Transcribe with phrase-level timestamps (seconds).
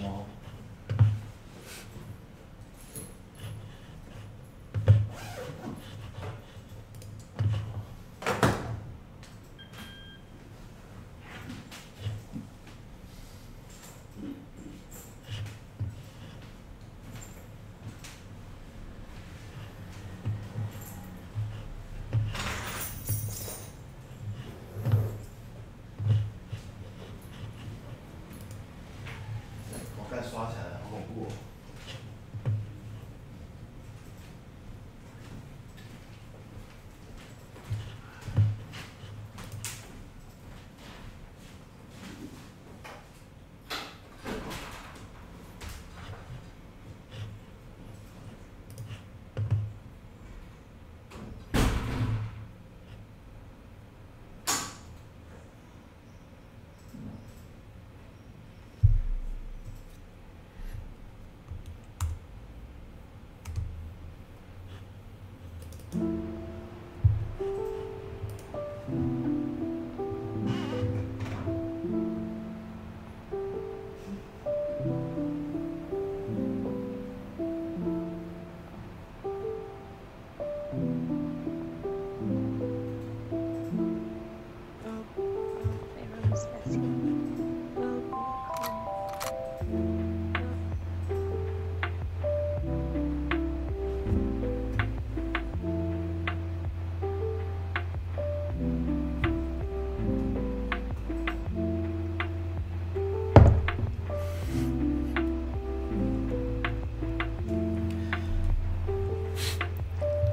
[0.00, 0.26] wall.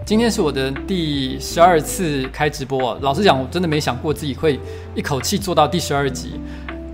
[0.10, 4.60] 今天是我的第十二次开直播，老实讲，我真的没想过自己会
[4.96, 6.32] 一口气做到第十二集，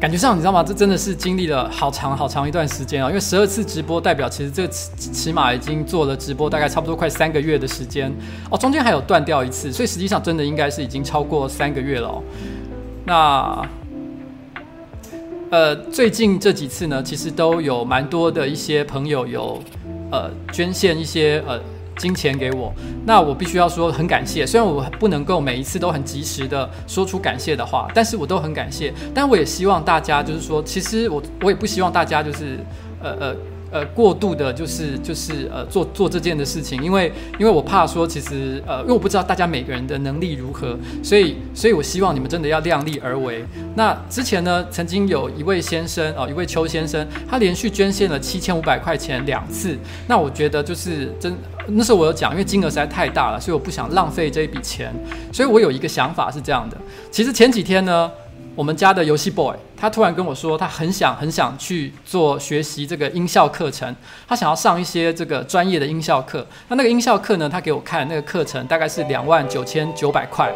[0.02, 0.62] 感觉上你知道吗？
[0.62, 3.08] 这真的是经历了好长好长一段时间啊！
[3.08, 8.12] 因为十二次直播代表，其实这起起码已经做了直播，大概差不多快三个月的时间
[8.52, 12.22] 哦，中间还有断掉一次，所以实际上真的应该是已经超过三个月了哦。
[13.06, 13.66] 那
[15.52, 19.58] 呃，最近这几次呢，其实都有蛮多的一些朋友有
[20.12, 21.58] 呃捐献一些呃。
[21.98, 22.74] 金钱给我，
[23.06, 24.46] 那我必须要说很感谢。
[24.46, 28.94] 虽然我不能够每一次都很及时的说出感谢的话，但是我都很感谢。
[29.14, 32.60] 但我也希望大家就是说，其实我我也不希望大家就是
[33.02, 33.36] 呃呃。
[33.76, 43.44] 呃，过度的，就是就是呃，做做这件的事情，因为因为我怕说，其实呃，因为我不知道大家每个人的能力如何，所以所以我希望你们真的要量力而为。
[43.76, 49.78] 那之前呢，曾经有一位先生哦，一位邱先生，他连续捐献了七千五百块钱两次。
[50.08, 51.36] 那我觉得就是真，
[51.68, 54.94] 那时候我有讲，因为金额实在太大了，所以我不想浪费这一笔钱。
[55.34, 56.78] 所以我有一个想法是这样的，
[57.12, 58.10] 其实前几天呢。
[58.56, 63.94] 我们家的游戏 boy，他突然跟我说，他很想很想去做学习这个音效课程，
[64.26, 66.46] 他想要上一些这个专业的音效课。
[66.70, 70.50] 那那个音效课呢，他给我看那个课程大概是两万九千九百块。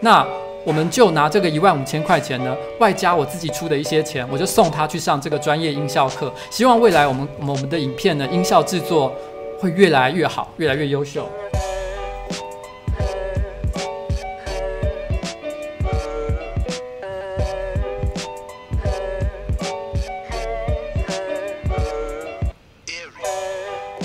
[0.00, 0.26] 那
[0.66, 6.30] 我们就拿这个一万五千块钱呢，外加我自己出的一些钱，我就送他去上这个专业音效课。
[6.50, 9.10] 希望未来我们我们的影片呢，音效制作
[9.58, 11.26] 会越来越好，越来越优秀。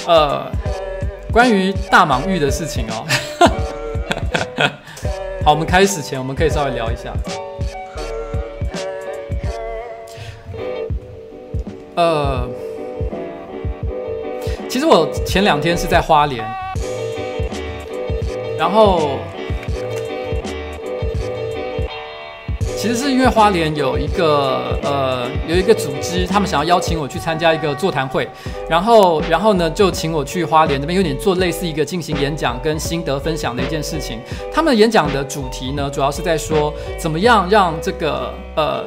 [0.08, 0.52] 呃，
[1.32, 3.06] 关于大蟒玉的事情哦，
[5.46, 7.14] 好，我们开始前我们可以稍微聊一下。
[11.96, 12.48] 呃，
[14.70, 16.44] 其实我前两天是在花莲，
[18.58, 19.20] 然后。
[22.82, 28.28] 其实是因为花莲有一个呃有一个组织，他们想要邀请我去参加一个座谈会，
[28.68, 34.20] 然后然后呢就请我去花莲那边有点做类似一个进行演讲跟心得分享的一件事情。
[34.52, 38.84] 他们演讲的主题呢，主要是在说怎么样让这个呃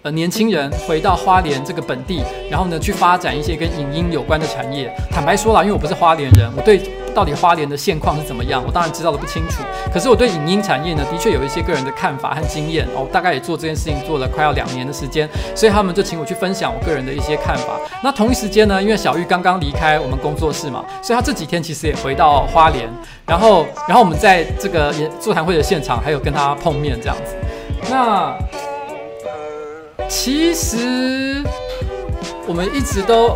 [0.00, 4.90] 呃年轻人回到花莲这个本地，然后呢去发展一些跟影音有关的产业。
[5.10, 6.80] 坦白说啦，因为我不是花莲人，我对。
[7.16, 8.62] 到底花莲的现况是怎么样？
[8.66, 9.62] 我当然知道的不清楚。
[9.90, 13.08] 可是我对影音产业呢，的确有一些个人的看法和经验哦。
[13.10, 17.80] 大概也做这件事情做了快要两年的时间，所以他们就请我去分享我个人的一些看法。
[18.04, 22.86] 那同一时间呢，因为小玉刚刚离开我们工作室嘛，所以他这几天其实也回到花莲。
[23.26, 27.34] 然后，然后我们在这个座谈会的现场还有跟他碰面这样子。
[27.90, 28.36] 那
[30.06, 31.42] 其实
[32.46, 33.34] 我们一直都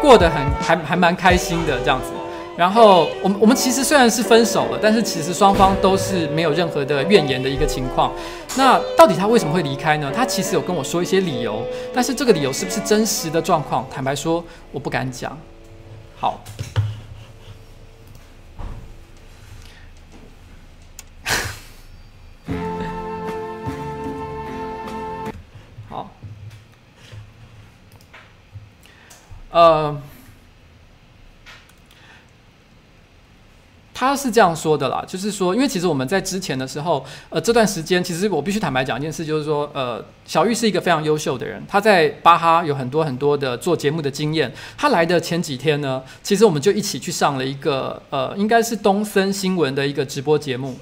[0.00, 2.12] 过得很还还蛮开心的这样子。
[2.56, 8.12] 然后我们我们其实虽然是分手了，但是其实双方都是没有任何的怨言的一个情况。
[8.56, 10.12] 那到底他为什么会离开呢？
[10.14, 11.64] 他其实有跟我说一些理由，
[11.94, 13.86] 但是这个理由是不是真实的状况？
[13.90, 15.36] 坦白说，我不敢讲。
[16.18, 16.40] 好。
[25.88, 26.08] 好
[29.50, 30.00] 呃，
[34.02, 44.52] 他是这样说的啦，就是说，因为其实我们在之前的时候，呃，这段时间，其实我必须坦白讲一件事，就是说，呃，小玉是一个非常优秀的人，他在巴哈有很多很多的做节目的经验。
[44.76, 50.76] 他来的前几天呢，其实我们就一起去上了一个，呃，应该是东森新闻的一个直播节目。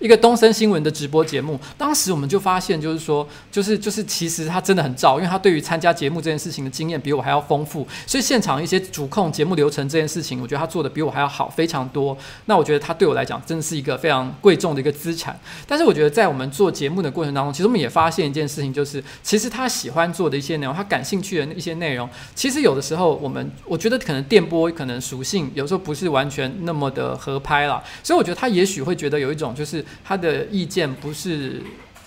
[0.00, 12.16] 一个东森新闻的直播节目，当时我们就发现，就是说，就是就是，其实他真的很燥，因为他对于参加节目这件事情的经验比我还要丰富，所以现场一些主控节目流程这件事情，我觉得他做的比我还要好非常多。
[12.46, 15.38] 那我觉得他对我来讲真的是一个非常贵重的一个资产。
[15.66, 29.84] 但是我觉得在我们做节目的过程当中，其实我们也发现一件事情，就是其实他喜欢做的一些内容，他感兴趣的一些内容，其实有的时候我们我觉得可能电波可能属性有时候不是完全那么的合拍了，所以我觉得他也许会觉得有一种就是。
[30.02, 31.62] 他的意见不是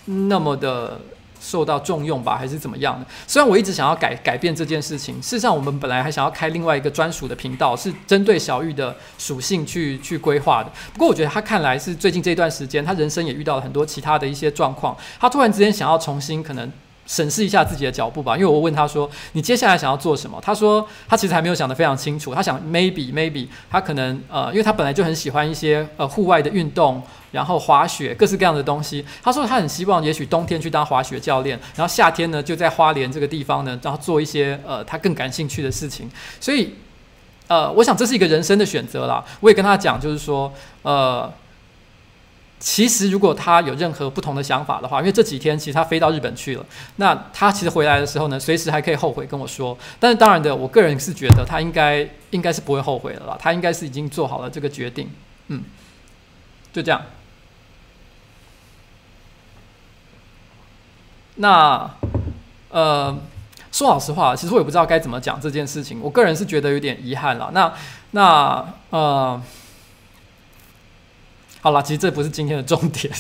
[0.05, 0.99] 那么的
[1.39, 3.05] 受到重用吧，还是怎么样的？
[3.27, 10.71] 虽然我一直想要改改变这件事情，事实上我们本来还想要开另外一个专属的频道，是针对小玉的属性去去规划的。
[10.93, 16.71] 不过我觉得他看来是最近这段时间，他人生也遇到了很多其他的一些状况，他突然之间想要重新可能。
[17.07, 27.01] 审视一下自己的脚步吧，因为我问他说：“你接下来想要做什么？”他说：“他其实还没有想得非常清楚，他想 maybe maybe 他可能呃，因为他本来就很喜欢一些呃户外的运动，
[27.31, 29.05] 然后滑雪各式各样的东西。
[29.23, 36.09] 他说他很希望也许冬天去当滑雪教练，然后夏天呢就在花莲这个地方呢，然后做一些呃他更感兴趣的事情。
[36.41, 36.75] 所以
[37.47, 39.23] 呃，我想这是一个人生的选择啦。
[39.39, 40.51] 我也跟他讲，就是说
[40.81, 41.31] 呃。”
[42.59, 46.65] 其实，如果他有任何不同的想法的话，因为这几天其实他飞到日本去了，
[46.95, 49.77] 那他其实回来的时候呢，随时还可以后悔跟我说。
[49.99, 55.07] 但是当然的，我个人是觉得他应该应该是不会后悔的啦，他应该是已经做好了这个决定。
[55.49, 55.63] 嗯，
[56.73, 56.99] 就这样。
[61.35, 61.87] 那
[62.69, 63.15] 呃，
[63.71, 65.99] 说老实话，其实我也不知道该怎么讲这件事情。
[66.01, 67.51] 我个人是觉得有点遗憾了。
[67.53, 67.71] 那
[68.11, 69.39] 那呃。
[71.67, 73.13] 好了，其实这不是今天的重点。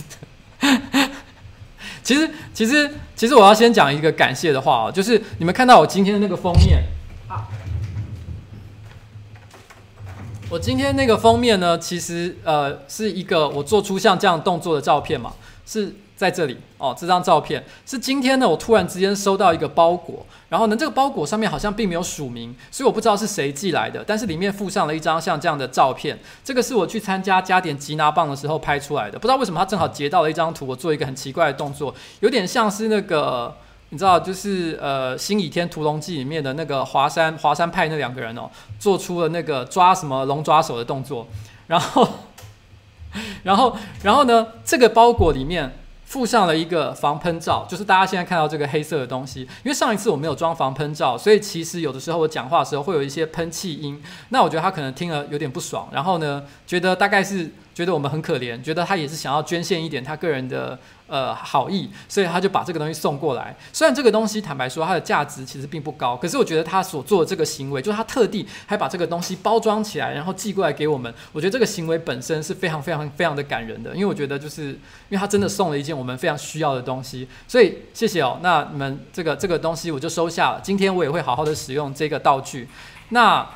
[2.01, 6.81] 其实，其实，其实我要先讲一个感谢的话哦，就是你们看到我今天的那个封面
[7.27, 7.43] 啊，
[10.49, 15.33] 我今天那个封面呢，其实呃是一个我做出像这样动作的照片嘛，
[15.65, 15.93] 是。
[16.17, 26.17] 在这里哦，这张照片是今天呢，我突然之间收到一个包裹，然后呢，这个包裹上面好像并没有署名，所以我不知道是谁寄来的，但是里面附上了一张像这样的照片。
[26.43, 33.55] 这个是我去参加加点吉拿棒的时候拍出来的，不知道为什么他正好截到了一张图，我做一个很奇怪的动作，有点像是那个
[33.89, 38.49] 你知道，就是呃《新倚天屠龙记》里面的那个华山华山派那两个人哦，
[38.79, 41.27] 做出了那个抓什么龙爪手的动作，
[41.67, 42.07] 然后，
[43.43, 45.71] 然后，然后呢，这个包裹里面。
[46.07, 49.41] 附上了一个防喷罩，就是大家现在看到这个黑色的东西。
[49.41, 54.01] 因为上一次我没有装防喷罩，所以其实有的时候我讲话的时候会有一些喷气音。
[54.29, 60.79] 那我觉得他可能听了有点不爽，然后呢，觉得大概是觉得我们很可怜，觉得他也是想要捐献一点他个人的。
[61.07, 63.55] 呃，好意，所以他就把这个东西送过来。
[63.71, 71.13] 虽然这个东西坦白说，它的价值其实并不高，可是我觉得他所做的这个行为，就是他特地还把这个东西包装起来，然后寄过来给我们。
[71.31, 74.77] 我觉得这个行为本身是非常非常非常的感人的，因为我觉得就是因
[75.11, 78.39] 为他真的送了一件我们非常需要的东西，所以谢谢哦。
[78.43, 80.59] 那你们这个这个东西我就收下了。
[80.61, 82.67] 今天我也会好好的使用这个道具。
[83.09, 83.47] 那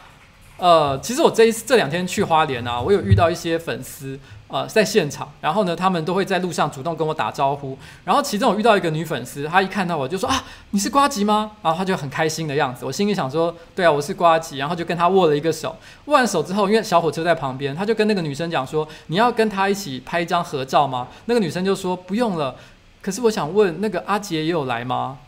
[0.58, 4.18] 呃，其实我这一次这两天去花莲啊，我有遇到一些粉丝。
[4.52, 7.78] 呃，在现场，然后呢，他们都会在路上主动跟我打招呼。
[8.04, 11.52] 然后其中我遇到一个女粉丝，她一看到我就说啊，你是瓜吉吗？
[11.62, 12.86] 然后她就很开心的样子。
[12.86, 14.58] 我心里想说，对啊，我是瓜吉。
[14.58, 15.78] 然后就跟她握了一个手。
[16.06, 21.08] 握完手之后，因为小火车在旁边，他就跟那个女生讲说，你要跟她一起拍一张合照吗？
[21.26, 22.56] 那个女生就说不用了。
[23.02, 25.20] 可是我想问，那个阿杰也有来吗？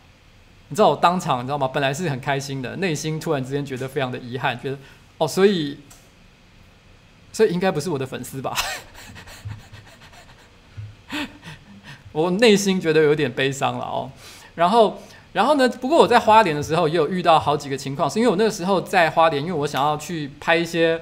[0.68, 1.68] 你知道我当场你知道吗？
[1.74, 4.78] 本来是很开心的，内心突然之间觉得非常的遗憾，觉得
[5.18, 5.78] 哦，所以。
[7.36, 8.56] 所以应该不是我的粉丝吧？
[12.14, 14.10] 我内心觉得有点悲伤了哦。
[14.56, 14.98] 然后，
[15.34, 15.68] 然后呢？
[15.68, 21.02] 不过我在花莲的时候也有遇到好几个情况，是因为我那个时候在花莲，因为我想要去拍一些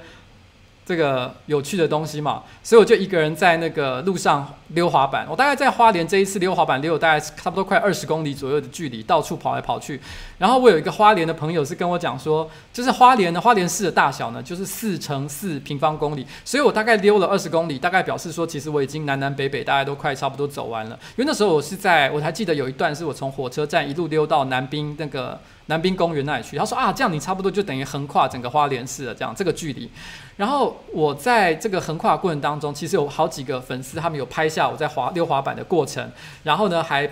[0.92, 5.26] 这个有趣的东西嘛，所以我就一个人在那个路上溜滑板。
[5.26, 9.98] 我大概在花莲这一次溜滑板溜，大概差不多快二十公里左右的距离，到处跑来跑去。
[10.36, 16.26] 然后我有一个花莲的朋友是跟我讲说，就是花莲的花莲市的大小呢，就是四乘四平方公里。
[16.44, 20.98] 所以我大概溜了二十公里，大概表示说，其实我已经南南北北大概都快差不多走完了。
[21.16, 25.40] 因为那时候我是在，我还记得有一段是我从火车站一路溜到南滨那个。
[25.66, 29.88] 南滨公园那里去，他说啊，这样你差不多就等于横跨整个花莲市了，这样这个距离。
[30.36, 36.10] 然后我在这个横跨过程当中，其实有好几个粉丝，他们有拍下我在滑溜滑板的过程，
[36.42, 37.08] 然后呢还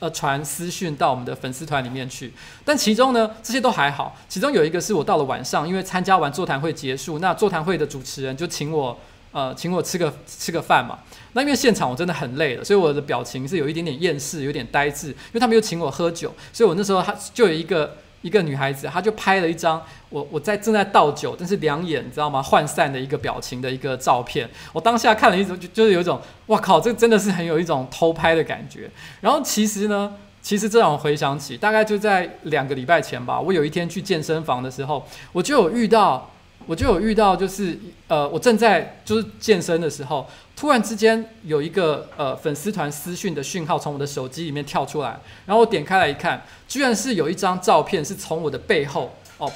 [0.00, 2.32] 呃传私讯到我们的粉丝团里面去。
[2.64, 8.98] 但其中呢这些都还好，其中有一个是我到了晚上，因为参加完座谈会结束，那座谈会的主持人就请我
[9.32, 11.00] 呃请我吃个吃个饭嘛。
[11.32, 15.08] 那因为现场我真的很累了，所以我的表情是有一点点厌世，有点呆滞。
[15.08, 22.42] 因为他们又请我喝酒，所以我那时候他就有一个一个女孩子，她就拍了一张我我在正在倒酒，但是两眼你知道吗？
[22.42, 24.46] 涣散的一个表情的一个照片。
[24.74, 28.90] 我当下看了一种就就是有一种哇靠，这真的是很有一种偷拍的感觉。
[29.22, 30.12] 然后其实呢，
[30.42, 36.28] 其实这让我回想起，大概就在两个礼拜前吧，我有一天去健身房的时候，我就有遇到。
[36.66, 37.78] 我就有遇到，就是
[38.08, 49.50] 呃，我正在就是健身的时候，突然之间有一个呃粉丝团私讯的讯号从我的手机里面跳出来，然后我点开来一看，居然是有一张照片是从我的背后哦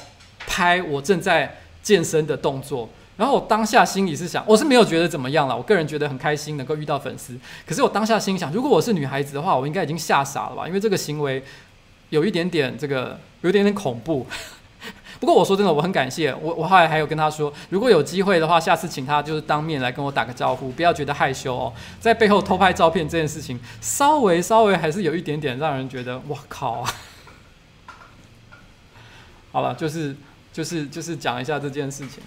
[0.45, 11.43] 拍我正在健身的动作，然后我当下心里是想，我是没有觉得怎么样了，我个人觉得很开心能够遇到粉丝，可是我当下心想，如果我是女孩子的话，我应该已经吓傻了吧，因为这个行为
[12.09, 14.25] 有一点点这个有一点点恐怖。
[15.19, 21.73] 不过我说真的，我很感谢我，我后来还有跟他说，如果有机会的话，下次请他就是当面来跟我打个招呼，不要觉得害羞哦。
[21.99, 26.93] 在背后偷拍照片这件事情，稍微稍微还是有一点点让人觉得，哇靠啊！
[29.51, 30.15] 好了，就是
[30.53, 32.21] 就是就是讲一下这件事情。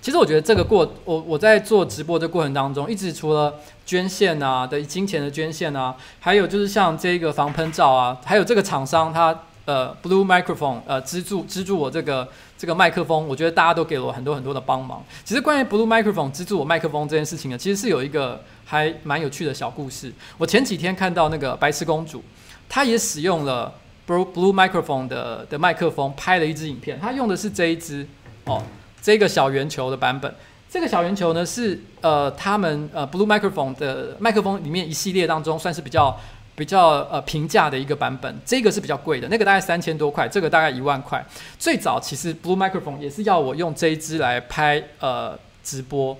[0.00, 9.36] 其实我觉得这个过我我在做直播的过程当中，一直除了捐献啊的金钱的捐献啊，还有就是像这个防喷罩啊，还有这个厂商他。
[9.68, 15.04] 呃，Blue Microphone，呃，资助资助我这个这个麦克风，我觉得大家都给了我很多很多的帮忙。
[15.26, 20.10] 其实关于 Blue Microphone 资助我麦克风这件事情呢，其实是有一个还蛮有趣的小故事。
[20.38, 22.24] 我前几天看到那个白痴公主，
[22.66, 23.74] 她也使用了
[24.06, 28.06] Blue Blue Microphone 的的麦克风拍了一支影片，她用的是这一支
[28.46, 28.62] 哦，
[29.02, 30.34] 这个小圆球的版本。
[30.70, 36.18] 这个小圆球呢是呃他们呃 Blue Microphone 的麦克风里面一系列当中算是比较。
[36.58, 41.24] 比较呃平价的一个版本，这个是比较贵的，那个大概三千多块，这个大概一万块。
[41.56, 46.18] 最早其实 Blue Microphone 也是要我用这一支来拍呃直播，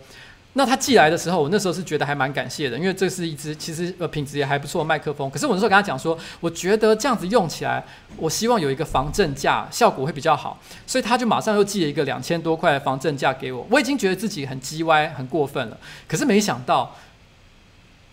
[0.52, 5.28] 那他寄来的时候，我那时候是觉得还蛮感谢的，因为这是一支其实呃品质也还不错的麦克风。
[5.30, 7.84] 可是我那时候跟他讲说，我觉得这样子用起来，
[8.16, 13.66] 我希望有一个防震架，效果会比较好，所以他就马上又寄了一个两千多块的防震架给我。
[13.70, 15.76] 我已经觉得自己很鸡歪、很过分了，
[16.06, 16.94] 可是没想到。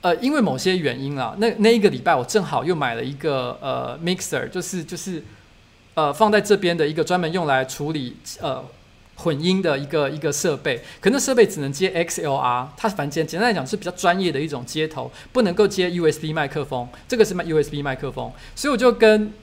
[0.05, 5.23] 呃，因为某些原因啊，那那一个礼拜我正好又买了一个呃 mixer，就是就是
[5.95, 8.63] 呃放在这边的一个专门用来处理呃
[9.15, 19.33] 混音的一个一个设备，可那设备只能接 XLR，它反正简单来讲是比较专业的一种接头，不能够接 USB 麦克风，这个是 USB 麦克风，所以我就跟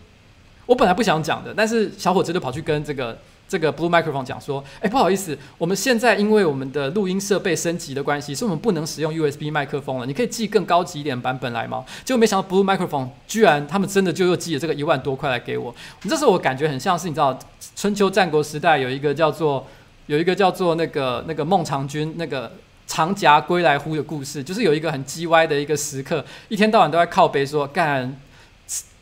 [0.66, 3.18] 我本来不想讲的，但是小伙子就跑去跟这个。
[3.52, 10.06] 这个 Blue Microphone 讲说，哎，不好意思，我们现在因为我们的录音设备升级的关系，所以我们不能使用 USB 麦克风了。
[10.06, 11.84] 你可以寄更高级一点版本来吗？
[12.02, 15.74] 结果没想到 Blue Microphone 居然他们真的就又寄了这个一万多块来给我。
[16.08, 17.38] 这时候我感觉很像是你知道，
[17.76, 19.66] 春秋战国时代有一个叫做
[20.06, 22.50] 有一个叫做那个那个孟尝君那个
[22.86, 28.16] 长鋏归来乎的故事，就是有一个很叽歪的一个时刻，一天到晚都在靠背说干。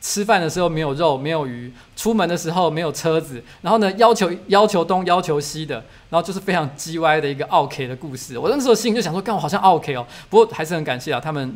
[0.00, 3.42] 吃饭的时候没有肉，没有鱼；出门的时候没有车子。
[3.60, 5.76] 然后呢，要求要求东要求西的，
[6.08, 8.38] 然后就是非常叽歪的一个 O K 的故事。
[8.38, 10.06] 我那时候心里就想说，干我好像 O K 哦。
[10.28, 11.54] 不过还是很感谢啊，他们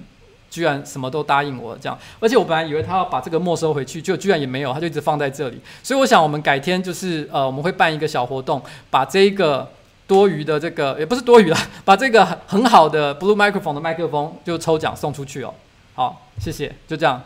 [0.50, 1.98] 居然什么都答应我这样。
[2.20, 5.58] 而且我本来以为他要把这个没收回去，就居然也没有，他就一直放在这里。
[5.82, 9.66] 所以我想，我们改天就是呃，我们会办一个小活动，把这一个
[10.06, 15.54] 多余的这个也不是多余了，把这个很好的 Blue Microphone 的麦克风就抽奖送出去哦。
[15.94, 17.22] 好，谢谢，就这样。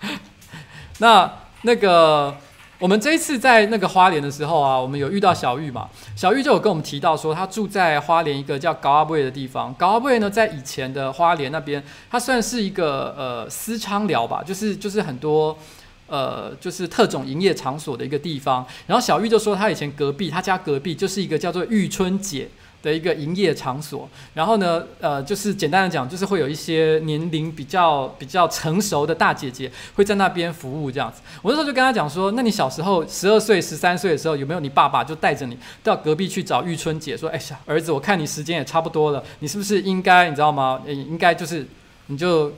[0.98, 1.30] 那
[1.62, 2.34] 那个，
[2.78, 5.88] 我们这一次在那个花莲的时候啊，我们有遇到小玉嘛？
[6.14, 9.72] 小玉就有跟我们提到说，她住在花莲一个叫高阿贝的地方。
[9.74, 15.56] 高阿贝呢，在以前的花莲那边，它算是一个呃私娼寮吧，就是就是很多
[16.06, 18.64] 呃就是特种营业场所的一个地方。
[18.86, 22.48] 然后小玉就说，她以前隔壁，她家隔壁就是一个叫做玉春姐
[22.86, 24.08] 的一个营业场所。
[24.34, 31.20] 然后呢，呃，就是简单的讲，就是会有一些年龄比较比较成熟的大姐姐会在那边服务这样子。
[31.42, 40.80] 我那时候就跟他讲说，那你小时候十二岁、十三岁的时候，有没有你爸爸就带着你到隔壁去找玉春姐说，哎呀，儿子，我看你时间也差不多了，你是不是应该，你知道吗？
[40.86, 41.66] 应该就是
[42.06, 42.52] 你就。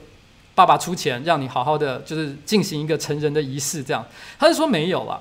[0.55, 4.05] 爸爸出钱让你好好的，就是进行一个成人的仪式，这样。
[4.37, 5.17] 他就说没有了。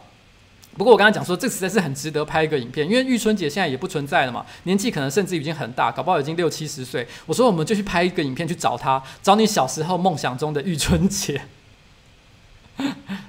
[0.78, 7.06] 不过我刚才讲说，这实在是很值得拍一个影片，因为玉春姐现在也不存在了嘛，年纪可能甚至已经很大，搞不好已经六七十岁。
[7.26, 11.42] 我说我们就去拍一个影片去找她，找你小时候梦想中的玉春姐。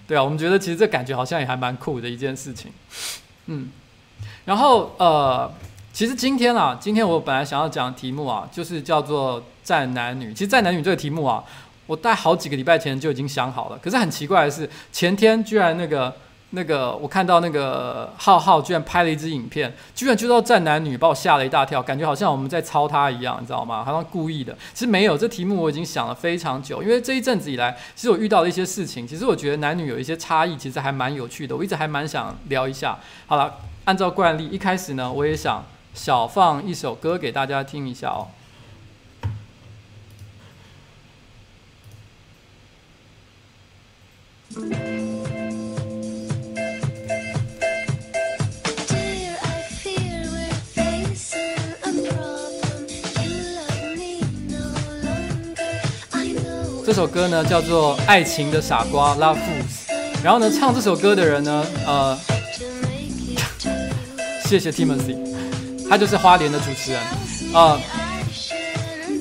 [0.07, 2.71] 对啊，我们觉得其实这感觉好像也还蛮酷的一件事情。
[3.47, 3.69] 嗯，
[4.45, 5.51] 然后呃，
[5.91, 10.31] 其实今天啊，今天我本来想要讲的题目啊，就是叫做“战男女”。
[10.37, 11.43] 其实“战男女”这个题目啊。
[11.87, 16.15] 我大好几个礼拜前就已经想好了，可是很奇怪的是，前天居然那个
[16.51, 23.83] 那个我看到那个浩浩居然拍了一支影片，居然就到战男女，把我吓了一大跳，感觉好像我们在抄他一样，你知道吗？
[23.85, 24.57] 好像故意的。
[24.73, 32.97] 其实没有，这题目我已经想了非常久，因为这一阵子以来，其实我遇到了一些事情，其实我觉得男女有一些差异，其实还蛮有趣的，我一直还蛮想聊一下。
[33.27, 35.63] 好了，按照惯例，一开始呢，我也想
[35.93, 38.27] 小放一首歌给大家听一下哦。
[56.89, 59.93] 这首歌呢叫做《爱情的傻瓜》（Love Fools），
[60.23, 62.19] 然后呢，唱这首歌的人呢，呃，
[64.43, 65.15] 谢谢 Timothy，
[65.87, 67.01] 他就是花莲的主持人，
[67.53, 67.79] 呃，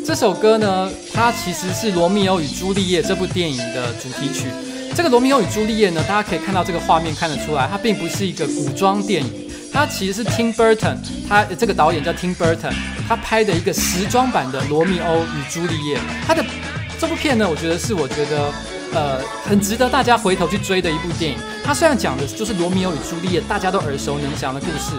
[0.02, 4.46] 这首歌呢，它其实是《罗密欧与朱丽叶》这部电影的主题曲。
[4.96, 9.30] 这个《罗密欧与朱丽叶》呢，大家可以看到这个画面看得出来，它并不是一个古装电影，
[9.70, 10.96] 它其实是 Tim Burton，
[11.28, 12.72] 他这个导演叫 Tim Burton，
[13.06, 16.42] 他拍的一个时装版的《罗密欧与朱丽叶》，他的。
[17.00, 18.52] 这部片呢，我觉得是我觉得，
[18.92, 21.38] 呃，很值得大家回头去追的一部电影。
[21.64, 24.98] 它虽然讲的就是罗密欧与朱丽叶，大家都耳熟能详的故事，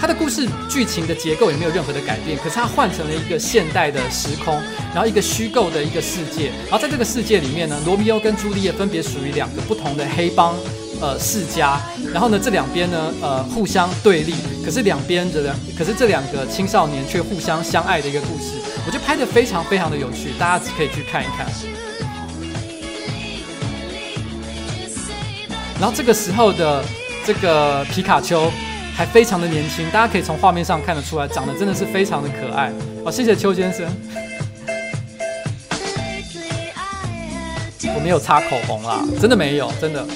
[0.00, 4.54] 它的故事剧情的结构也没有任何的改变，可是它换成了一个现代的时空，
[4.94, 6.52] 然后一个虚构的一个世界。
[6.68, 10.54] 然后在这个世界里面呢，罗密欧跟朱丽叶分别属于两个不同的黑帮，
[11.00, 11.80] 呃，世家。
[12.12, 18.52] 然后呢，这两边呢，呃，互相对立，可是两边的两，可是这两个青少年却互相相爱的一个故事。
[18.86, 21.46] 我觉得拍的非常非常的有趣，大家可以去看一看。
[25.80, 26.84] 然后这个时候的
[27.24, 28.50] 这个皮卡丘
[28.94, 32.70] 还非常的年轻，大家可以从画面上看得出来，长得真的是非常的可爱。
[33.04, 33.86] 好，谢谢邱先生。
[37.92, 40.06] 我没有擦口红啦，真的没有，真的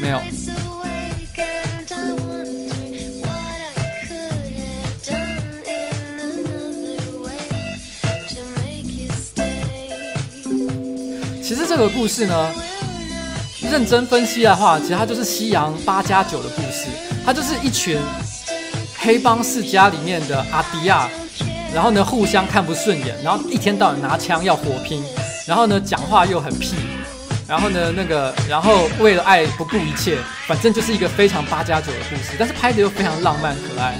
[0.00, 0.20] 没有。
[11.42, 12.52] 其实这个故事呢，
[13.70, 16.86] 认真分析的话，其实它就是西洋八加九的故事。
[17.24, 17.98] 它就是一群
[18.96, 21.08] 黑帮世家里面的阿迪亚，
[21.72, 25.02] 然后呢互相看不顺眼，然后一天到晚拿枪要火拼，
[25.46, 26.74] 然后呢讲话又很屁，
[27.48, 33.94] 然后呢那个，然后为了爱不顾一切，反正就是一个非常八加九的故事，但是拍的又非常浪漫可爱。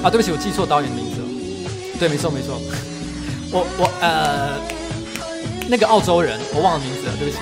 [0.00, 1.26] 啊，对不起，我记错导演名字了。
[1.98, 2.56] 对，没错没错，
[3.50, 4.56] 我我呃，
[5.70, 7.38] 那个澳洲人，我忘了名字了，对不起。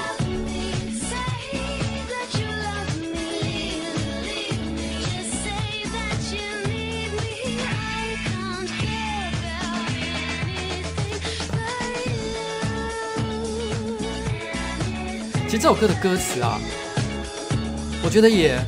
[15.45, 16.59] 其实这首歌的歌词啊，
[18.03, 18.59] 我觉得也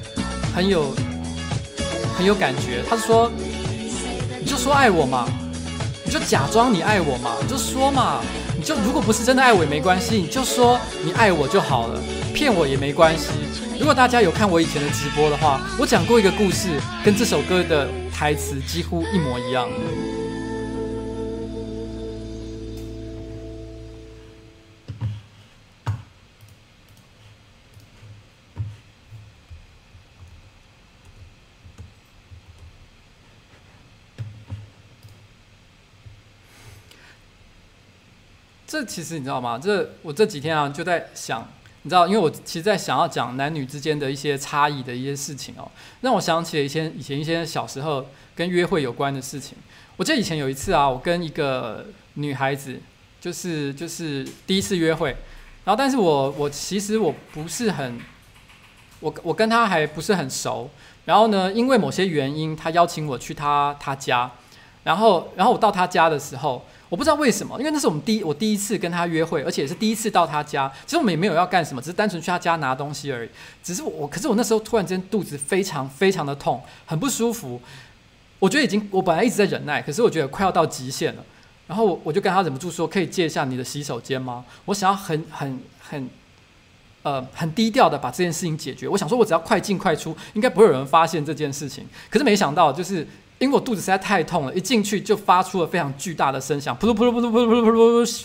[0.55, 0.95] 很有
[2.17, 2.83] 很有感觉。
[2.89, 3.31] 他是说。
[4.41, 5.29] 你就说爱我嘛，
[6.07, 8.23] 你就假装你爱我嘛，你就说嘛，
[8.69, 11.99] 就如果不是真的爱我也没关系，你就说你爱我就好了，
[12.35, 13.31] 骗我也没关系。
[13.79, 19.71] 如果大家有看我以前的直播的话，我讲过一个故事，跟这首歌的台词几乎一模一样。
[38.69, 39.59] 这其实你知道吗？
[39.59, 41.49] 这我这几天啊就在想，
[41.85, 45.67] 你知道，因为我其实在想要讲男女之间的一些差异的一些事情哦，
[46.03, 48.05] 让我想起了以前以前一些小时候
[48.37, 49.57] 跟约会有关的事情。
[49.97, 52.79] 我记得以前有一次啊，我跟一个女孩子，
[53.19, 55.17] 就是就是第一次约会，
[55.65, 57.99] 然后但是我我其实我不是很，
[59.01, 60.69] 我我跟她还不是很熟，
[61.07, 64.31] 然后呢，因为某些原因，她邀请我去她她家，
[64.85, 66.63] 然后然后我到她家的时候。
[66.89, 70.73] 我不知道为什么，因为那是我们第一我第一次跟他约会，而且是第一次到他家。
[70.87, 73.29] 其实我们也没有要干什么，只是单纯去他家拿东西而已。
[73.63, 77.61] 只是我，可是我那时候突然间肚子非常非常的痛，很不舒服。
[78.39, 81.25] 我觉得已经，我本来一直在忍耐，可是我觉得快要到极限了。
[81.67, 86.09] 然后我我就跟他忍不住说：“可以借一下你的洗手间吗？”我想要很很很，
[87.03, 88.89] 呃，很低调的把这件事情解决。
[88.89, 91.87] 我想说，我只要快进快出，应该不会有人发现这件事情。
[92.09, 93.07] 可是没想到，就是。
[93.39, 98.25] 因为我肚子实在太痛了，一进去就发出了非常巨大的声响，噗噜噗噜噗噜噗噜噗噜噗噜。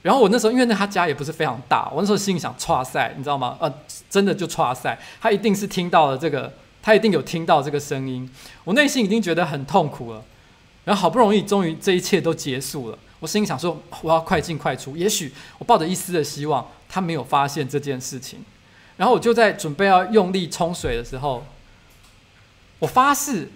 [0.00, 3.56] 然后我那时候，因为那他家也不是非常大，我那时候心里想，剉赛，你知道吗？
[3.60, 3.72] 呃，
[4.10, 8.28] 真的就剉赛，他一定是听到了这个，他一定有听到这个声音。
[8.64, 10.24] 我内心已经觉得很痛苦了，
[10.84, 12.98] 然后好不容易，终于这一切都结束了。
[13.20, 14.96] 我心里想说，我要快进快出。
[14.96, 18.40] 也许我抱着一丝的希望，他没有发现这件事情。
[18.96, 21.44] 然后我就在准备要用力冲水的时候。
[22.82, 23.48] 我发誓，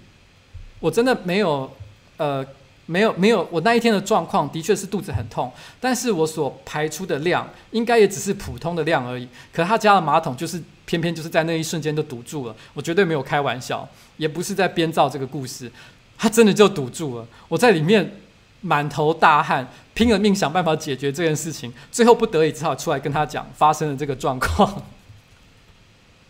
[0.78, 1.68] 我真的没有，
[2.16, 2.46] 呃，
[2.86, 9.26] 没有没有，我那一天的状况的确是肚子很痛，但是我所排出的量应该也只是普通的量而已。
[9.52, 15.68] 可他家的马桶就是偏偏就是在那一瞬间就堵住了，我绝对没有开玩笑，也不是在编造这个故事，
[16.16, 17.26] 他真的就堵住了。
[17.48, 18.20] 我在里面
[18.60, 24.84] 满头大汗，拼了命想办法解决这件事情，最后不得已只好出来跟他讲发生了这个状况，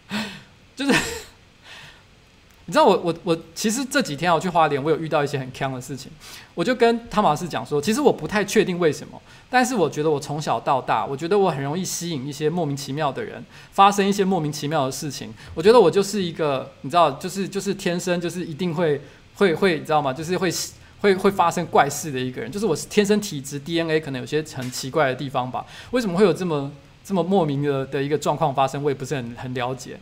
[0.75, 0.99] 就是。
[2.69, 6.11] 你知道我我我其实这几天我去花莲，我有遇到一些很坑的事情，
[6.53, 15.33] 我就跟汤马斯讲说，其实我不太确定为什么，但是我觉得我从小到大，我觉得我很容易吸引一些莫名其妙的人，发生一些莫名其妙的事情。
[15.55, 19.01] 我觉得我就是一个，你知道，就是就是天生就是一定会
[19.37, 20.13] 会会，你知道吗？
[20.13, 20.53] 就是会
[21.03, 25.65] 会会发生怪事的一个人，就是我是天生体质 DNA 可能有些很奇怪的地方吧？
[25.93, 26.69] 为什么会有这么
[27.05, 28.83] 这么莫名的的一个状况发生？
[28.83, 29.97] 我也不是很很了解。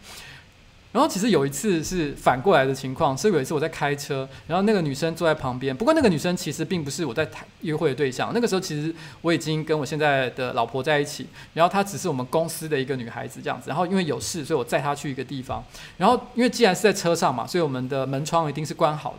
[0.95, 5.77] 然后其实有一次是反过来的情况，是有一次我在开车，然后那个女生坐在旁边。
[5.77, 13.69] 不过那个女生其实并不是我在谈约会的对象，那个时候其实我已经跟我现在的老婆在一起，然后她只是我们公司的一个女孩子这样子。
[13.69, 15.65] 然后因为有事，所以我载她去一个地方。
[15.97, 19.19] 然后因为既然是在车上嘛，所以我们的门窗一定是关好的。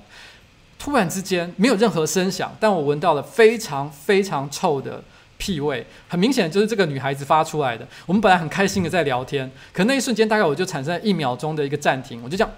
[0.80, 5.04] 突然之间没有任何声响，但我闻到了非常非常臭的。
[5.38, 7.88] 屁味很明显，就是这个女孩子发出来的。
[8.06, 12.54] 我们本来很开心的在聊天，可那一瞬间大概我就产生了一秒钟的一个暂停，我就这样。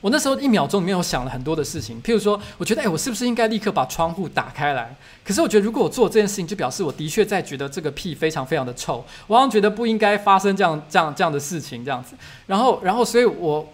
[0.00, 4.94] 我那时候一秒钟里面我想了很多的事情，譬如说，我觉得哎，我是不是应该立刻把窗户打开来？
[5.24, 12.14] 可是我觉得如果我做这件事情，就表示我的确在觉得这个屁非常非常的臭，我好像觉得不应该发生这样这样这样的事情这样子。
[12.46, 13.68] 然后然后，所以我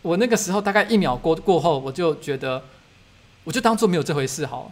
[0.00, 2.62] 我那个时候大概一秒过过后，我就觉得，
[3.44, 4.70] 我就当做没有这回事好了。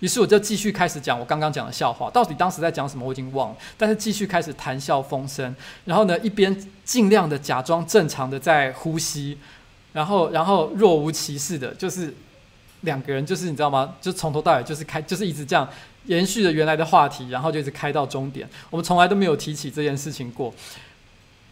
[0.00, 5.54] 于是我就继续开始讲我刚刚讲的笑话，到底当时在讲什么我已经忘了，但是继续开始谈笑风生，
[5.86, 6.54] 然后呢一边
[6.84, 9.38] 尽量的假装正常的在呼吸，
[9.92, 12.14] 然后然后若无其事的，就是
[12.82, 13.94] 两个人就是你知道吗？
[14.00, 15.66] 就从头到尾就是开就是一直这样
[16.04, 20.52] 延续着原来的话题，然后就一直开到终点，我们从来都没有提起这件事情过。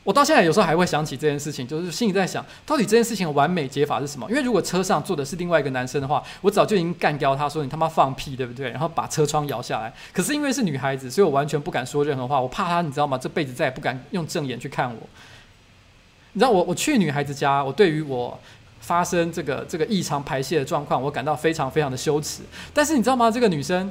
[0.04, 4.28] 我到现在有时候还会想起这件事情，就是心里在想，到底这件事情的完美解法是什么？
[4.28, 8.68] 因为如果车上坐的是另外一个男生的话，我早就已经干掉他说你他妈放屁，对不对？
[8.68, 9.90] 然后把车窗摇下来。
[10.12, 13.16] 可是因为是女孩子，所以我完全不敢说任何话，我怕她，你知道吗？
[13.16, 15.00] 这辈子再也不敢用正眼去看我。
[16.34, 18.38] 你知道我我去女孩子家，我对于我
[18.80, 22.42] 发生这个这个异常排泄的状况，我感到非常非常的羞耻。
[22.74, 23.30] 但是你知道吗？
[23.30, 23.90] 这个女生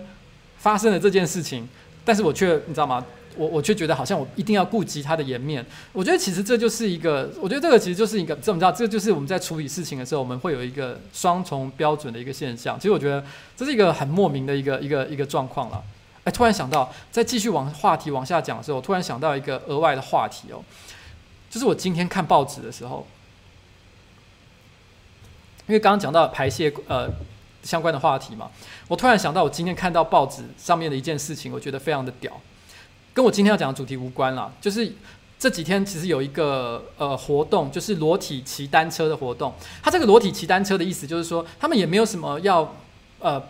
[0.60, 1.67] 发生了这件事情，
[2.06, 3.04] 但是我却你知道吗？
[3.38, 5.65] 我我却觉得好像我一定要顾及他的颜面。
[5.91, 8.72] 我觉得其实这就是一个，我觉得这个其实就是一个怎么知道？
[8.72, 12.78] 这就是我们在处理事情的时候，我们会有一个双重标准的一个现象。
[12.78, 13.24] 其实我觉得
[13.56, 15.84] 这是一个很莫名的一个一个一个状况了。
[16.24, 20.63] 哎，突然想到，在继续往话题往下讲的时候，我突然想到一个额外的话题哦，
[21.50, 23.06] 就是我今天看报纸的时候，
[25.67, 27.10] 因为刚刚讲到排泄呃
[27.62, 28.50] 相关的话题嘛，
[28.88, 32.39] 我突然想到我今天看到报纸上面的一件事情，我觉得非常的屌。
[33.13, 34.91] 跟我今天要讲的主题无关了，就是
[35.38, 39.54] 这几天其实有一个呃活动，就是裸体骑单车的活动。
[39.82, 42.73] 他这个裸体骑单车的意思就是说，他们也没有什么要
[43.19, 43.41] 呃，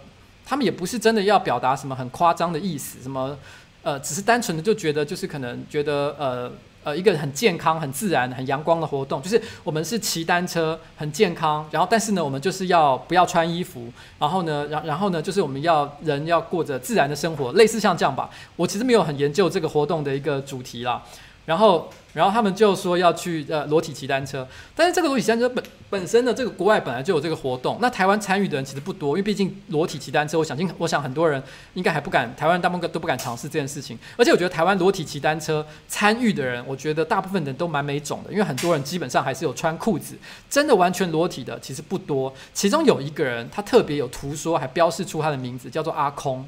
[0.45, 3.37] 他们也不是真的要表达什么很夸张的意思，什么
[3.83, 6.51] 呃，只是单纯的就觉得就是可能觉得呃
[6.83, 11.67] 呃一个很健康、很自然、很阳光的活动，就是我们是骑单车，很健康。
[11.71, 13.87] 然后但是呢，我们就是要不要穿衣服，
[14.19, 18.29] 然后呢，然然后呢，就是我们要人要过着自然的生活，类似像这样吧。
[18.55, 21.01] 我其实没有很研究这个活动的一个主题啦。
[21.45, 27.77] 然后，然后他们就说要去呃裸体骑单车，但是这个裸体骑单车本本身呢，这个国外本来就有这个活动。
[27.81, 31.41] 那台湾参与的人其实不多，因为毕竟裸体骑单车，我想，我想很多人
[31.73, 33.97] 应该还不敢，台湾大部分都不敢尝试这件事情。
[34.15, 40.15] 而且我觉得台湾裸体骑单车参与的人，我觉得大部分人都蛮没种的，因为很多人基本上还是有穿裤子，
[40.49, 42.31] 真的完全裸体的其实不多。
[42.53, 46.47] 其中有一个人，他特别有图说，还标示出他的名字，叫做阿空。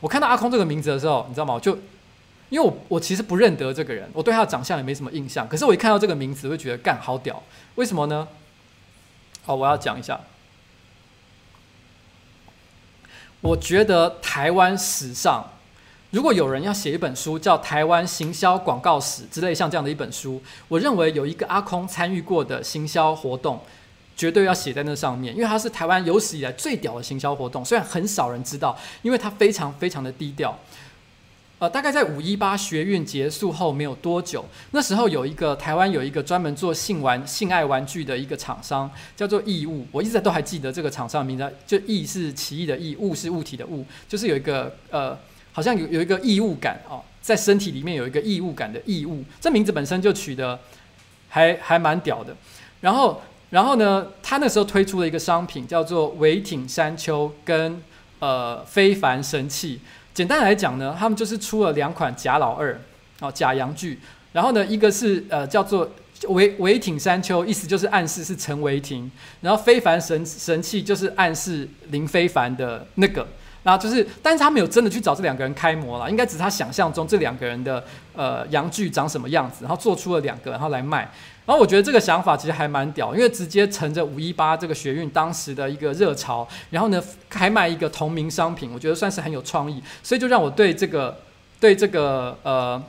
[0.00, 1.54] 我看到阿空这个名字的时候，你知道吗？
[1.54, 1.76] 我就。
[2.52, 5.48] 因为我我其实不认得这个人，我对他的长相也没什么印象。
[5.48, 7.42] 可是我一看到这个名字，会觉得干好屌。
[7.76, 8.28] 为什么呢？
[9.42, 10.20] 好，我要讲一下。
[13.40, 15.50] 我觉得台湾史上，
[16.10, 23.58] 如果有人要写一本书叫《台湾行销广告史》之类像这样的一本书，我认为有一个阿空参与过的行销活动，
[24.14, 27.64] 绝对要写在那上面，因为他是台湾有史以来最屌的行销活动。
[27.64, 30.58] 虽然很少人知道，因为他非常非常的低调。
[31.62, 39.86] 呃，大概在五一八学运结束后没有多久，那时候有一个台湾有一个专门做性玩性爱玩具的一个厂商，叫做异物。
[39.92, 45.16] 我一直都还记得这个厂商名字，就异是奇异的异，物是物体的物，就是有一个呃，
[45.52, 50.58] 好像有有一个异物感哦，在身体里面有一个异物感的异物，这名字本身就取得
[51.28, 52.34] 还还蛮屌的。
[52.80, 57.80] 然后然后呢，他那时候推出了一个商品，叫做维挺山丘跟
[58.18, 59.78] 呃非凡神器。
[60.14, 62.78] 简单来讲呢，他们就是出了两款假老二，
[63.20, 63.98] 哦，假阳具。
[64.32, 65.90] 然后呢，一个是呃叫做
[66.28, 69.10] 维维挺山丘，意思就是暗示是陈维挺。
[69.40, 73.26] 然后非凡神神器就是暗示林非凡的那个。
[73.62, 81.08] 然后就是，但是他没有真的去找这两个人开模啦，应该只是他想象中这两个人的呃阳具长什么样子，然后做出了两个，然后来卖。
[81.44, 91.18] 然后我觉得这个想法其实还蛮屌，因为直接乘着五一八这个学运当时的一个热潮，然后呢开卖一个同名商品，我觉得算是很有创意，所以就让我对这个
[91.58, 92.80] 对这个呃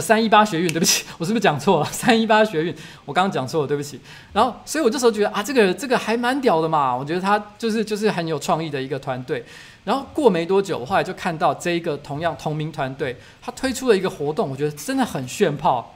[0.00, 1.86] 三一八学运，对不起， 我是不是讲错了？
[1.86, 4.00] 三一八学运，我刚刚讲错了，对不起。
[4.32, 9.44] 然后所以我这时候觉得啊，这个这个还蛮屌的嘛，我觉得他就是就是很有创意的一个团队。
[9.84, 15.94] 然后过没多久，我后来就看到这一个同样同名团队，他推出了一个活动，我觉得真的很炫炮。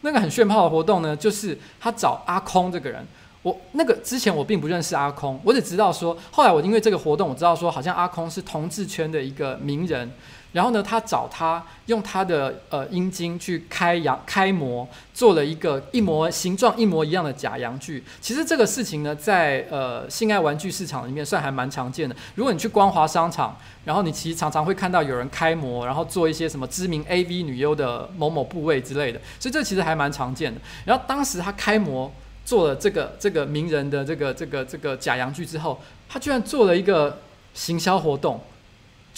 [0.00, 3.06] 那个很炫炮的活动呢，就是他找阿空这个人。
[3.42, 10.10] 我那个之前我并不认识阿空，我只知道说，后来我因为这个活动，我知道说，好像阿空是同志圈的一个名人。
[10.52, 18.02] 然后呢，他找他用他的呃阴茎去开阳开模，做了一个一模形状一模一样的假阳具。
[18.20, 22.16] 其实这个事情呢，在呃性爱玩具市场里面算还蛮常见的。
[22.34, 30.58] 如果你去光华商场，然后你其实常常会看到有人开模，然后做一些什么知名 AV 女优的某某部位之类的，所以这其实还蛮常见的。
[30.86, 32.10] 然后当时他开模
[32.46, 37.18] 做了这个这个名人的这个这个这个假阳具之后，他居然做了一个
[37.52, 38.40] 行销活动。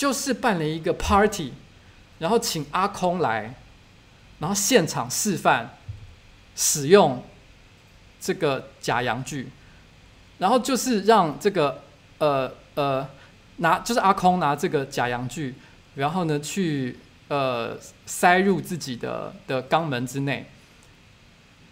[0.01, 1.53] 就是办了一个 party，
[2.21, 3.55] 然后请阿空来，
[4.39, 5.77] 然后现场示范
[6.57, 7.23] 使用
[8.19, 9.51] 这个假阳具，
[10.39, 11.83] 然后就是让这个
[12.17, 13.07] 呃呃
[13.57, 15.55] 拿就是阿空拿这个假阳具，
[15.97, 20.47] 然后呢去呃塞入自己的的肛门之内。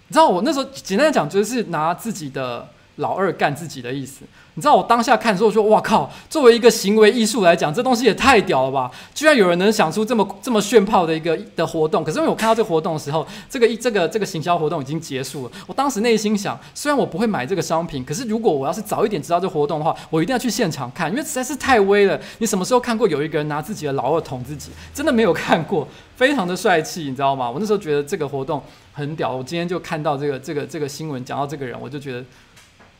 [0.09, 2.69] 你知道我那时候简单讲就是拿自己的。
[2.99, 6.11] 老二干自己的意思，你知道我当下看的时候说，哇靠！
[6.29, 8.91] 作为一个行为艺术来讲，这东西也太屌了吧！
[9.15, 12.03] 居然有人能想出这么这么炫炮的一个的活动。
[12.03, 15.53] 可是因为我看到这个活动的时候，这个一这个这个行销活动已经结束了。
[15.69, 22.21] 我当时内心想，虽然我不会买这个商品，可是如果我要是早一点知道这活动的话，我一定要去现场看，因为实在是太威了。
[22.39, 24.73] 你什么时候看过有一个人拿自己的老二捅自己？
[24.93, 27.49] 真的没有看过，非常的帅气，你知道吗？
[27.49, 28.61] 我那时候觉得这个活动
[28.93, 29.31] 很屌。
[29.31, 32.25] 我今天就看到这个这个这个新闻，讲到这个人，我就觉得。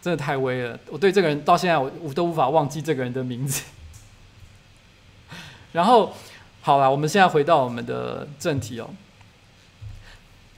[0.01, 0.79] 真的太威了！
[0.91, 3.65] 我对这个人到现在我我都无法忘记这个人的名字。
[5.73, 6.15] 然后，
[6.63, 8.89] 好了，我们现在回到我们的正题哦。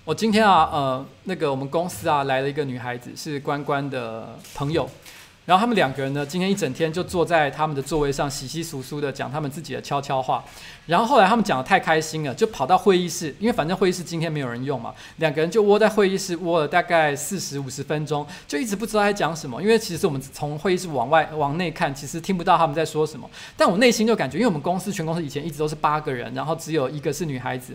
[0.04, 4.88] 我今天啊，呃，那个我们公司啊来了一个女孩子，是关关的朋友。
[5.46, 10.44] 然后他们两个人呢，今天一整天就坐在他们的座位上，窸窸窣窣的讲他们自己的悄悄话。
[10.86, 19.60] 然后后来他们讲得太开心了，就跑到会议室，因为反正会议室今天没有人用嘛，两个人就窝在会议室窝了大概四十五十分钟，就一直不知道在讲什么。
[19.60, 23.28] 因为其实我们从会议室往外往内看，其实听不到他们在说什么。
[23.56, 27.74] 但我内心就感觉，因为我们公司全公司以前一直都是八个人，然后只有一个是女孩子。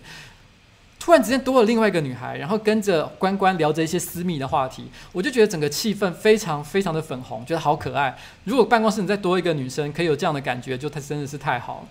[1.05, 8.17] 突然之间多了另外一个女孩，然后跟着关关聊着一些私密的话题，我就觉得整个气氛非常非常的粉红，觉得好可爱。
[8.45, 11.87] 如果办公室里再多一个女生，可以有这样的感觉，就她真的是太好了。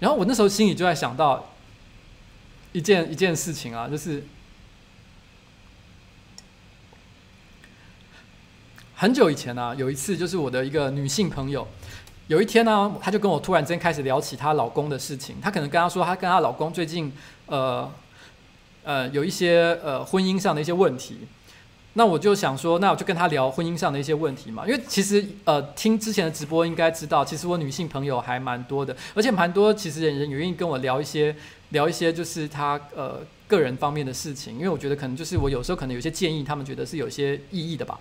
[0.00, 1.50] 然后我那时候心里就在想到，
[2.72, 4.24] 一件一件事情啊，就是
[8.94, 11.68] 很久以前呢、啊，有一次就是我的一个女性朋友，
[12.28, 15.36] 有一天呢、她就跟我突然之间开始聊起她老公的事情。
[15.42, 17.12] 她可能跟她说，她跟她老公最近
[17.48, 17.90] 呃
[18.84, 21.20] 呃有一些呃婚姻上的一些问题。
[21.94, 24.64] 那我就想说，那我就跟她聊婚姻上的一些问题嘛。
[24.66, 31.34] 因为其实呃听之前的直播应该知道，其实我女性朋友还蛮多的，而且蛮多其实人也愿意跟我聊一些。
[31.70, 38.00] 聊一些就是他呃个人方面的事情，因为我觉得可能就是我有时候可能有些建议，他们觉得是有些意义的吧。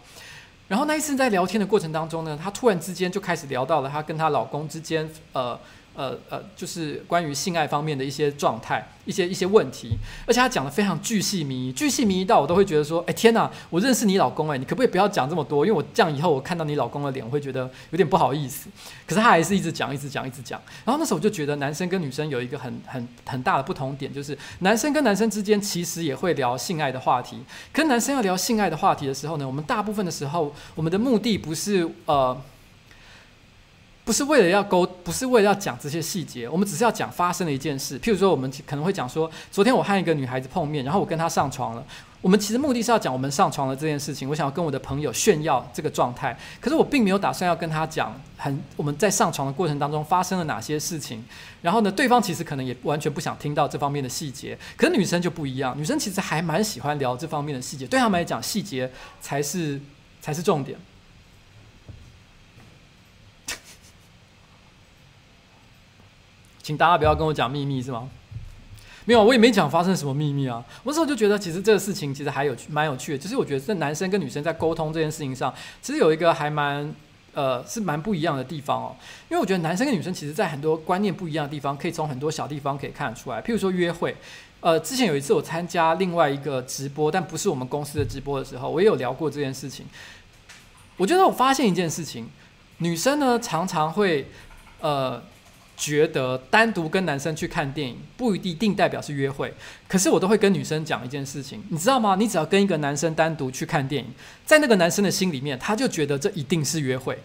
[0.69, 5.59] 然后那一次在聊天的过程当中呢，她突然之间就开始聊到了她跟她老公之间呃。
[5.97, 15.65] 呃呃，就是关于性爱方面的一些状态、一些一些问题，而且他讲的非常巨细靡遗，巨细靡遗到我都会觉得说，哎天哪，我认识你老公哎，你可不可以不要讲这么多？
[15.65, 18.69] 因为我这样以后我看到你老公的脸，我会觉得有点不好意思。
[19.07, 20.61] 可是他还是一直讲，一直讲，一直讲。
[20.85, 27.39] 然后那时候我就觉得，男生跟女生有一个很很很大的不同点，就是男生跟男生之间其实也会聊性爱的话题，
[27.73, 32.39] 可是男生要聊性爱的话题的时候呢，我们大部分的时候，我们的目的不是呃。
[34.07, 37.99] 不是为了要勾，不是为了要讲这些细节，我们只是要讲发生的一件事。
[37.99, 41.85] 譬如说，我们可能会讲说，昨天我和一个女孩子碰面，然后我跟她上床了。
[42.21, 46.37] 我们其实目的是要讲我们上床了这件事情，我想要跟我的朋友炫耀这个状态。
[46.61, 51.21] 可是我并没有打算要跟她讲很我们在上床的过程当中发生了哪些事情。
[51.61, 54.57] 然后呢，对方其实可能也完全不想听到这方面的细节。
[54.77, 58.89] 可是女生就不一样，女生其实还蛮喜欢聊这方面的细节，对他们来讲，细节
[59.19, 59.81] 才是
[60.21, 60.79] 才是重点。
[66.67, 68.09] 请大家不要跟我讲秘密是吗？
[69.05, 70.61] 没有，我也没讲发生什么秘密啊。
[70.83, 73.17] 我那时候就觉得，其实这个事情其实还有蛮有趣的。
[73.17, 76.93] 就是我觉得，这男生跟女生在沟通这件事情上，其实有一个还蛮
[77.33, 78.93] 呃是蛮不一样的地方哦。
[79.29, 83.41] 因为我觉得男生跟女生其实在很多观念不一样的地方，可以从很多小地方可以看得出来。
[83.41, 84.13] 譬如说约会，
[84.59, 89.85] 呃，之前有一次我参加另外一个直播，但不是我们公司的直播的时候，我也有聊过这件事情。
[90.97, 92.29] 我觉得我发现一件事情，
[92.79, 94.27] 女生呢常常会
[94.81, 95.23] 呃。
[95.77, 99.53] 觉得单独跟男生去看电影不一定代表是约会，
[99.87, 102.15] 可是我都会跟女生讲一件事情，你知道吗？
[102.19, 104.09] 你只要跟一个男生单独去看电影，
[104.43, 107.17] 在那个男生的心里面，他就觉得这一定是约会。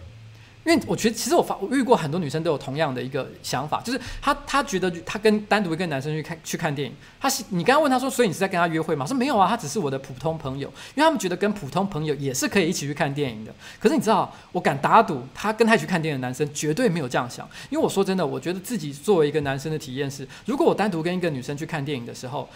[0.65, 9.05] 因为我觉得，其实我发我遇过很多女生都有同样的一个想法，就是她她觉得她跟单独一个男生去看去看电影，她是你刚刚问她说，所以你是在跟他约会吗？
[9.05, 13.53] 说没有啊，他只是我的普通朋友，因为他们觉得跟普通朋友也是可以一起去看电影的。
[13.77, 22.47] 可是你知道，我敢打赌，他跟他去看电影的男生绝对没有这样想，因为我说真的，我觉得自己作为一个男生的体验是，如果我单独跟一个女生去看电影的时候，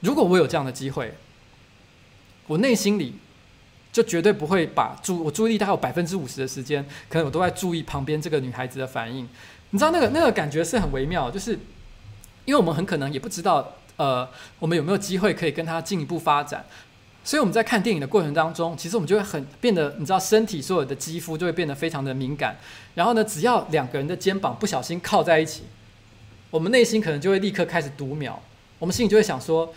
[0.00, 1.14] 如果我有这样的机会，
[2.46, 3.14] 我内心里。
[3.96, 9.26] 就绝对不会把注我注意力大概有百分之五十的时间，可能我都在注意旁边这个女孩子的反应。
[9.70, 11.52] 你知道那个那个感觉是很微妙，就是
[12.44, 14.28] 因为我们很可能也不知道，呃，
[14.58, 16.62] 我们有没有机会可以跟她进一步发展。
[17.24, 22.54] 所以我们在看电影的过程当中，其实我们就会很变得，你知道，身体所有的肌肤就会变得非常的敏感。
[22.96, 25.62] 然后呢，只要两个人的肩膀不小心靠在一起，
[26.50, 28.42] 我们内心可能就会立刻开始读秒，
[28.78, 29.72] 我们心里就会想说。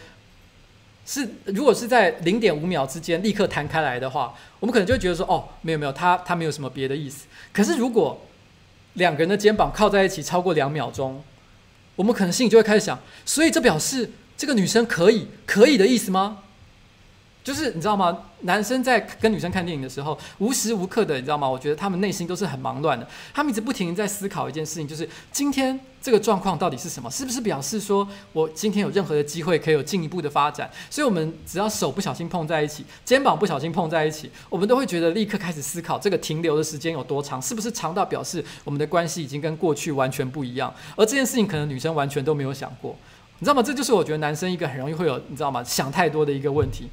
[1.12, 7.26] 是，如果是在零点五秒之间立刻弹开来的话，我们可能就会觉得说，哦，没有没有，他他没有什么别的意思。
[7.52, 8.22] 可是如果
[8.94, 11.24] 两个人的肩膀靠在一起超过两秒钟，
[11.96, 16.44] 我们可能心里就会开始想，所以这表示这个女生可以可以的意思吗？
[17.44, 18.16] 就是你知道吗？
[18.42, 21.50] 男生在跟女生看电影的时候，无时无刻的，你知道吗？
[21.50, 27.10] 我觉得他们内心都是很忙乱的，他们一直不停地在思考一件事情，就是今天这个状况到底是什么？
[27.10, 30.70] 是不是表示说我今天有任何的机会可以有进一步的发展？
[30.90, 40.74] 所以，我们只要手不小心碰在一起，肩膀不小心碰在一起，我们都会觉得立刻开始思考这个停留的时间有多长，是不是长到表示我们的关系已经跟过去完全不一样？
[40.96, 42.96] 而这件事情可能女生完全都没有想过，
[43.40, 43.62] 你知道吗？
[43.62, 45.64] 这就是我觉得男生一个很容易会有，你知道吗？
[45.64, 46.90] 想太多的一个问题。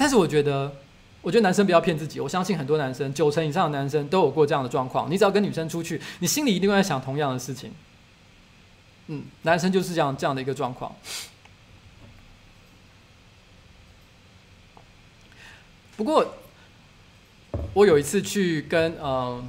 [0.00, 0.74] 但是我觉得，
[1.20, 2.18] 我觉得男生不要骗自己。
[2.20, 5.10] 我相信很多男生，九成以上的男生都有过这样的状况。
[5.10, 7.70] 你只要跟女生出去，你心里一定会在想同样的事情。
[9.08, 10.90] 嗯，男生就是这样这样的一个状况。
[15.98, 16.34] 不过，
[17.74, 19.46] 我有一次去跟嗯。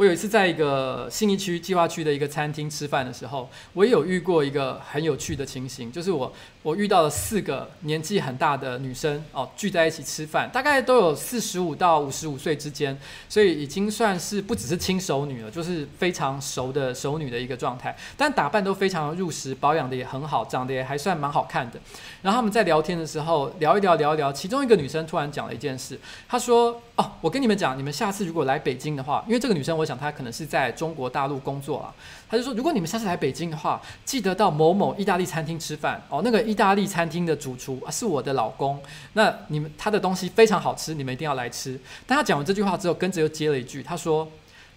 [0.00, 6.32] 我有一次在一个信义区计划区的一个餐厅吃饭的时候，我也有遇过一个很有趣的情形，就是我
[6.62, 21.78] 我遇到了四个年纪很大的女生哦，聚在一起吃饭，大概都有四十五到五十五岁之间，所以已经算是不只是轻熟女了，就是非常熟的熟女的一个状态，但打扮都非常入时，保养的也很好，长得也还算蛮好看的。
[22.22, 31.92] 然后他们在聊天的时候聊一聊聊一聊，其中一个女生突然讲了一件事，她说：“哦，我跟你们讲，你们下次如果来北京的话，因为这个女生我。”想他可能是在中国大陆工作啊。
[32.28, 36.20] 他就说，如果你们下次来北京的话，记得到某某意大利餐厅吃饭哦。
[36.24, 38.80] 那个意大利餐厅的主厨啊是我的老公，
[39.14, 41.76] 那你们他的东西非常好吃，你们一定要来吃。
[42.06, 44.28] 但他讲完这句话之后，跟着又接了一句，他说：“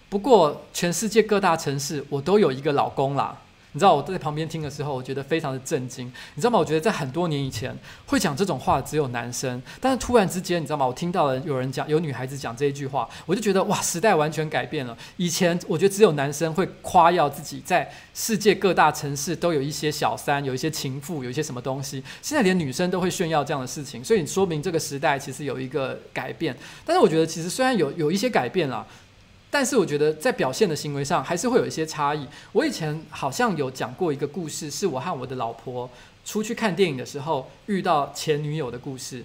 [0.10, 3.38] 不过全世界各大城市我都有一个老公啦。”
[3.74, 6.06] 你知道我在旁边听的时候，我觉得非常的震惊。
[6.36, 6.60] 你知道吗？
[6.60, 9.60] 我觉得在很多年以前，会讲这种话只有男生。
[9.82, 10.86] 但是突然之间，你知道吗？
[10.86, 14.96] 我听到了有人讲，有女孩子讲这一句话，我就觉得哇，时代完全改变了。
[15.18, 22.04] 以前我觉得只有男生会夸耀自己在世界各大城市都有一些小三，有一些情妇，有一些什么东西。
[22.22, 26.56] 现在连女生都会炫耀这样的事情，所以你说明这个时代其实有一个改变。
[26.86, 28.86] 但是我觉得，其实虽然有有一些改变了。
[29.54, 32.28] 但是我觉得在表现的行为上还是会有一些差异。
[32.54, 35.88] 我以前好像有讲过一个故事，是我和我的老婆
[36.26, 39.24] 出去看电影的时候遇到前女友的故事。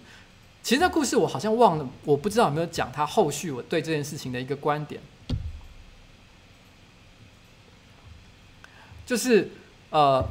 [0.62, 5.00] 其实这故事我好像忘了，我不知道有没有讲他后续我对这件事情的一个观点。
[9.06, 9.50] 就是
[9.88, 10.22] 呃，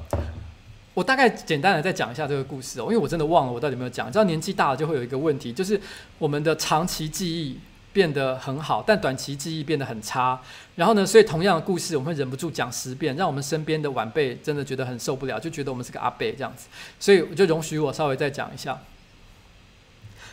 [0.94, 4.08] 我大概简单的再讲一下这个故事哦，因为我真的忘了我到底有没有讲。
[4.08, 5.82] 你知道年纪大了就会有一个问题，就是
[6.20, 7.58] 我们的长期记忆。
[7.98, 10.40] 变得很好，但短期记忆变得很差。
[10.76, 16.68] 然后呢，所以同样的故事，我们会忍不住讲十遍，让我们身边的晚辈真的觉得很受不了，就觉得我们是个阿伯这样子。
[17.00, 18.78] 所以我就容许我稍微再讲一下。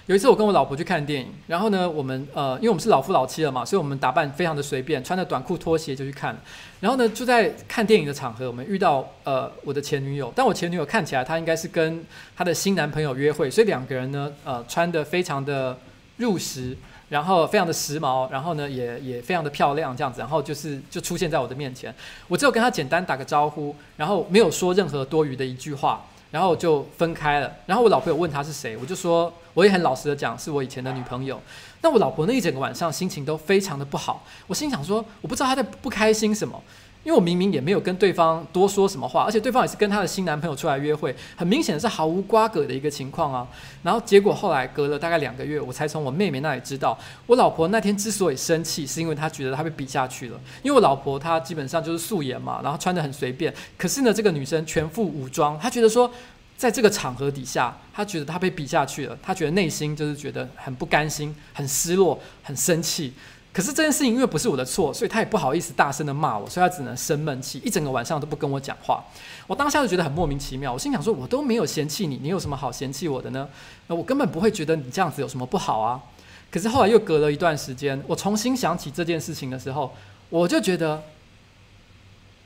[0.05, 6.37] 有一次我跟我老婆去看电影，然后呢，我们呃，因为我们是老夫老妻了嘛，所以我们打扮非常的随便，穿着短裤拖鞋就去看。
[6.81, 12.05] 然后呢，就在看电影的场合，我们遇到呃我的前女友，但我前女友看起来她应该是跟
[12.37, 15.79] 她的新男朋友约会，所以两个人呢，呃，穿得非常的
[16.19, 16.77] 入时。
[17.15, 21.95] 然后非常的时髦，然后呢也也非常的漂亮，这样子，然后就是就出现在我的面前，
[22.27, 27.49] 我只有跟他简单打个招呼，然后没有说任何多余的一句话，然后就分开了。
[27.67, 31.41] 然后我老婆有问他是谁，我就说我也很老实的讲是我以前的女朋友。
[31.83, 36.61] 那我老婆那一整个晚上心情都非常的不好，我心想说我不知道她在不开心什么。
[37.05, 43.47] 因为我明明也没有跟对方多说什么话，而且对方也是跟她的新男朋友出来约会，很明显是毫无瓜葛的一个情况啊。
[43.83, 50.41] 然后结果后来隔了大概两个月，我才从我妹妹那里知道，我老婆那天之所以生气，是因为她觉得她被比下去了。
[50.63, 56.11] 因为我老婆她基本上就是素颜嘛，然后穿得很随便，可是呢，这个女生全副武装，她觉得说，
[56.57, 63.13] 在这个场合底下，她觉得她被比下去了，她觉得内心就是觉得很不甘心、很失落、很生气。
[63.55, 69.05] 可是这件事情因为不是我的错，所以他也不好意思大声的骂我，所以他只能生闷气，一整个晚上都不跟我讲话。
[69.47, 73.49] 我当下就觉得很莫名其妙，我心想说，我都没有嫌弃你，你有什么好嫌弃我的呢？
[73.87, 76.03] 那我根本不会觉得你这样子有什么不好啊。
[76.51, 79.95] 可是后来又隔了一段时间，我重新想起这件事情的时候，
[80.31, 81.01] 我就觉得，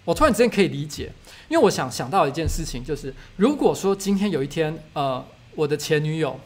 [0.04, 1.11] 我突然之间可以理解，
[1.48, 6.38] 因为我想想到一件事情，就是如果说今天有一天，呃，我的前女友。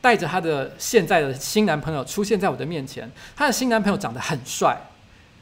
[0.00, 4.78] 带着她的现在的新男朋友出现在我的面前，她的新男朋友长得很帅，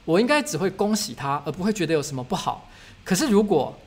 [0.05, 2.69] 我应该只会恭喜他，而不会觉得有什么不好。
[3.05, 3.79] 可是如果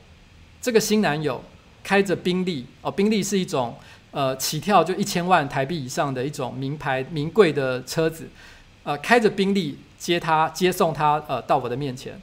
[0.62, 1.42] 这个新男友
[1.82, 3.76] 开着宾利哦，宾利是一种
[4.10, 8.28] 呃起跳就一千万台币以上的一种名牌名贵的车子，
[8.84, 12.20] 呃，开着宾利接他接送他呃到我的面前，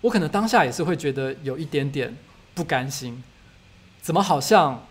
[0.00, 2.16] 我可能当下也是会觉得有一点点
[2.54, 3.22] 不甘心，
[4.00, 4.82] 怎么好像？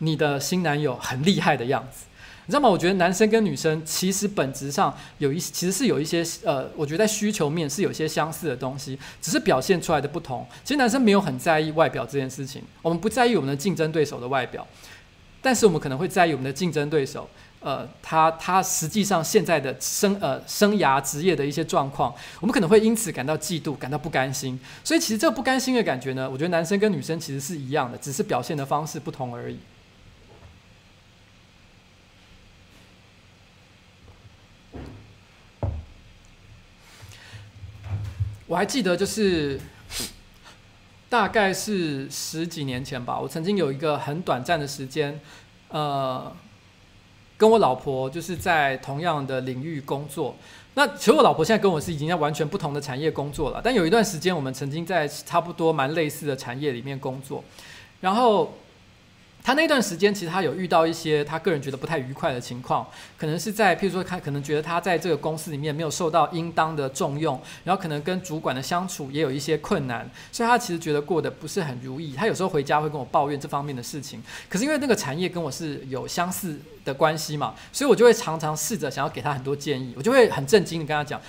[0.00, 2.06] 你的新男友很厉害的样子，
[2.46, 2.68] 你知道吗？
[2.68, 10.46] 我觉得男生跟女生其实本质上有一，其实是有一些呃，我觉得在需求面是有些相似的东西，只是表现出来的不同。
[10.64, 14.66] 其实男生没有很在意外表这件事情，我们不在意我们的竞争对手的外表，
[15.42, 17.28] 但是我们可能会在意我们的竞争对手，
[17.60, 24.58] 呃，他他实际上现在的生呃生涯职业的一些状况，我们可能会因此感到嫉妒，感到不甘心。
[24.82, 29.58] 所以其实这个不甘心的感觉呢，我觉得男生跟女生其实是一样的，只是表现的方式不同而已。
[38.50, 39.60] 我还记得，就是
[41.08, 45.20] 大概是十几年前吧，我曾经有一个很短暂的时间，
[45.68, 46.32] 呃，
[47.38, 50.34] 跟我老婆就是在同样的领域工作。
[50.74, 57.44] 那其实我老婆现在跟我是已经在完全不同的产业工作了，但有一段时间我们曾经在差不多蛮类似的产业里面工作，
[58.00, 58.52] 然后。
[59.42, 62.86] 他那段时间，其实他有遇到一些他个人觉得不太愉快的情况，
[63.16, 72.14] 可能是在譬如说，他可能觉得他在这个公司里面没有受到应当的重用，然后可能跟主管的相处也有一些困难，所以他其实觉得过得不是很如意。
[72.14, 74.22] 他有时候回家会跟我抱怨这方面的事情。
[74.48, 81.20] 可是因为那个产业跟我是有相似的关系嘛，所以我就会常常试着想要给他很多建议，我就会很震惊的跟他讲，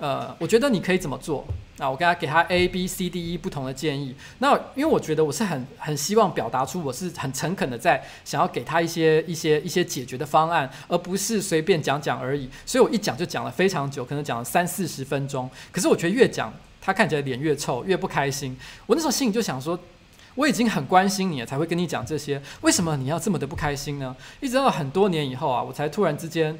[0.00, 1.44] 呃，我觉得你可以怎么做？
[1.76, 4.14] 那我给他给他 A B C D E 不同的建议。
[4.38, 12.48] 那因为我觉得我是很很希望表达出我是很诚恳的在想要给他一些一些一些解决的方案，而不是随便讲讲而已。
[12.64, 15.48] 所以我一讲就讲了非常久，可能讲了三四十分钟。
[15.70, 18.56] 可是我觉得越讲他看起来脸越臭，越不开心。
[18.86, 19.78] 我那时候心里就想说，
[20.34, 24.16] 我已经很关心你了，才会跟你讲这些，为什么你要这么的不开心呢？
[24.40, 26.58] 一直到很多年以后啊，我才突然之间。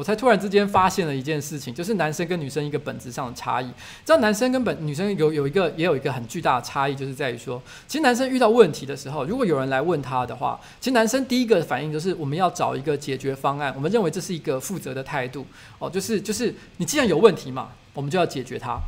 [0.00, 3.66] 我才突然之间发现了一件事情，就是男生跟女生一个本质上的差异。
[3.66, 13.70] 知道男生跟本女生有有一个也有一个很巨大的差异，就是在于说，其实男生遇到问题的时候，如果有人来问他的话，其实男生第一个反应就是我们要找一个解决方案。
[13.76, 15.44] 我们认为这是一个负责的态度
[15.78, 18.78] 哦，就是就是你既然有问题嘛，我们就要解决它。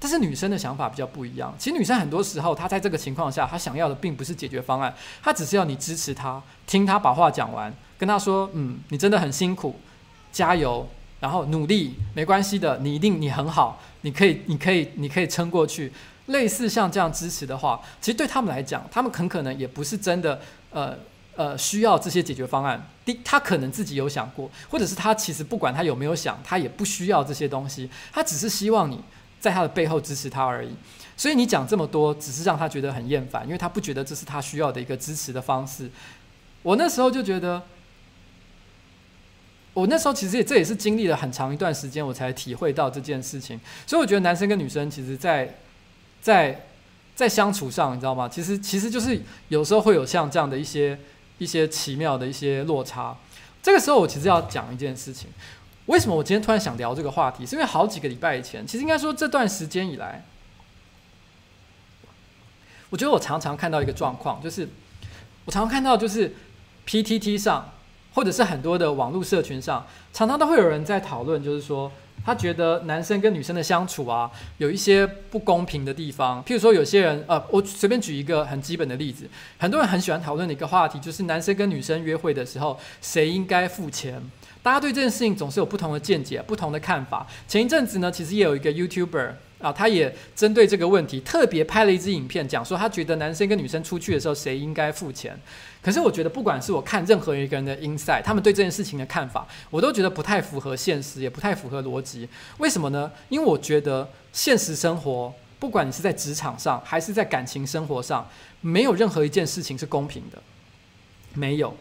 [0.00, 1.54] 但是女生的想法比较不一样。
[1.58, 9.76] 其实女生很多时候她在这个情况下，她想要的并不是解决方案，她只是要你支持她，听她把话讲完，跟她说，嗯，你真的很辛苦。
[10.32, 10.88] 加油，
[11.20, 15.92] 然后努力，没关系的，你一定你很好，你可以，你可以，你可以撑过去。
[16.26, 20.96] 类似像这样支持的话，其实对他们来讲，他们很可能也不是真的，呃
[21.36, 22.80] 呃，需要这些解决方案。
[23.04, 29.00] 第，他可能自己有想过，或者是他其实不管他有没有想，他也不需要这些东西，他只是希望你
[29.40, 30.70] 在他的背后支持他而已。
[31.16, 35.90] 所以你讲这么多，只是让他觉得很厌烦，因为他不觉得这是他需要的一个支持的方式。
[36.62, 37.60] 我那时候就觉得。
[39.74, 43.58] 我那时候其实也这也是经历了很长一段时间，我才体会到这件事情。
[43.86, 45.46] 所以我觉得男生跟女生其实在，
[46.20, 46.66] 在在
[47.14, 48.28] 在相处上，你知道吗？
[48.28, 49.18] 其实其实就是
[49.48, 50.98] 有时候会有像这样的一些
[51.38, 53.16] 一些奇妙的一些落差。
[53.62, 55.30] 这个时候我其实要讲一件事情，
[55.86, 57.46] 为什么我今天突然想聊这个话题？
[57.46, 60.22] 是因为好几个礼拜以前，其实应该说这段时间以来，
[62.90, 64.68] 我觉得我常常看到一个状况，就是
[65.46, 66.34] 我常常看到就是
[66.86, 67.72] PTT 上。
[68.14, 71.90] 或者是很多的网络社群上，常常都会有人在讨论，就是说
[72.24, 76.42] 他觉得男生跟女生的相处啊，有一些不公平的地方。
[76.44, 84.22] 譬如说，有些人，呃，我随便举一个很基本的例子，很多人很喜欢讨论的一个话题，就是男生跟女生约会的时候，谁应该付钱？
[84.62, 87.26] 大家对这件事情总是有不同的见解、不同的看法。
[87.48, 89.32] 前一阵子呢，其实也有一个 YouTuber。
[89.62, 95.38] 啊，他也针对这个问题特别拍了一支影片，讲说他觉得男生跟女生出去的时候谁应该付钱。
[95.80, 102.28] 可是我觉得，不管是我看任何一个人的 inside，他们对这件事情的看法，我都觉得不太符合现实，也不太符合逻辑。
[102.58, 103.10] 为什么呢？
[103.28, 108.28] 因为我觉得现实生活，不管你是在职场上还是在感情生活上，
[108.60, 110.40] 没有任何一件事情是公平的。
[111.34, 111.76] 没有。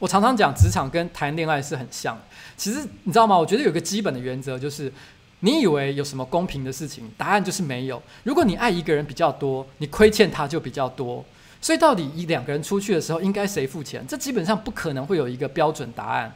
[0.00, 2.20] 我常常讲，职场跟谈恋爱是很像。
[2.56, 3.38] 其实你知道吗？
[3.38, 4.92] 我觉得有个基本的原则就是。
[5.40, 7.10] 你以为有什么公平的事情？
[7.16, 8.02] 答案就是没有。
[8.22, 11.24] 如果你爱一个人比较多，你亏欠他就比较多。
[11.62, 14.06] 所以到底一两个人出去的时候，应该谁付钱？
[14.06, 16.32] 这基本上不可能会有一个标准答案。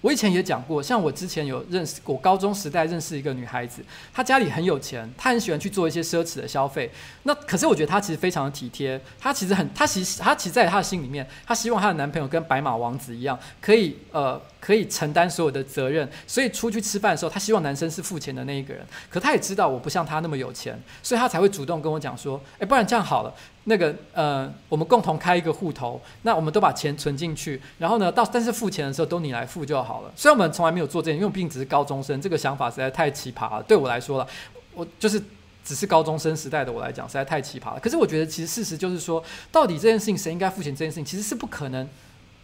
[0.00, 3.82] 我以前也讲过，像我之前有认识，我高中时代认识一个女孩子，
[4.14, 6.90] 她家里很有钱，她很喜欢去做一些奢侈的消费。
[7.24, 16.08] 那可是我觉得她其实非常的体贴，她其实很，她其实她其实在她的心里面，她希望她的男朋友跟白马王子一样，可以呃可以承担所有的责任。
[16.26, 18.82] 所以出去吃饭的时候，她希望男生是付钱的那一个人。
[19.10, 23.34] 可她也知道我不像她那么有钱，所以她才会主动跟我讲说，诶，不然这样好了。
[23.64, 30.10] 那个呃，我们共同开一个户头，那我们都把钱存进去，然后呢，到但是付钱的时候都你来付就好了。
[30.16, 33.62] 虽然我们从来没有做这件，因为我毕竟只是高中生，这个想法实在太奇葩了。
[33.62, 34.26] 对我来说了，
[34.74, 35.22] 我就是
[35.62, 37.80] 只是高中生时代的我来讲，实在太奇葩了。
[37.80, 41.86] 可是我觉得，其实事实就是说，到底这件事情谁应该付钱，这件事情其实是不可能，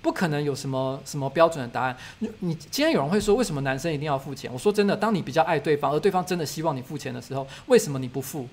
[0.03, 1.97] 不可能有什么什么标准的答案。
[2.19, 4.53] 你你今天有人会说，为什么男生一定要付钱？
[4.53, 8.47] 我说真的，当你比较爱对方，而对方真的希望你付钱的时候，为什么你不付？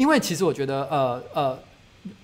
[0.00, 1.62] 因为其实我觉得，呃呃，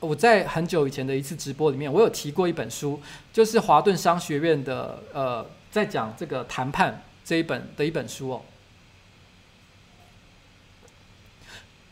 [0.01, 2.99] 我在很久以前的一次直播里面，我有提过一本书，
[3.35, 8.41] 就是华顿商学院的，呃，在讲这个谈判这一本的一本书哦。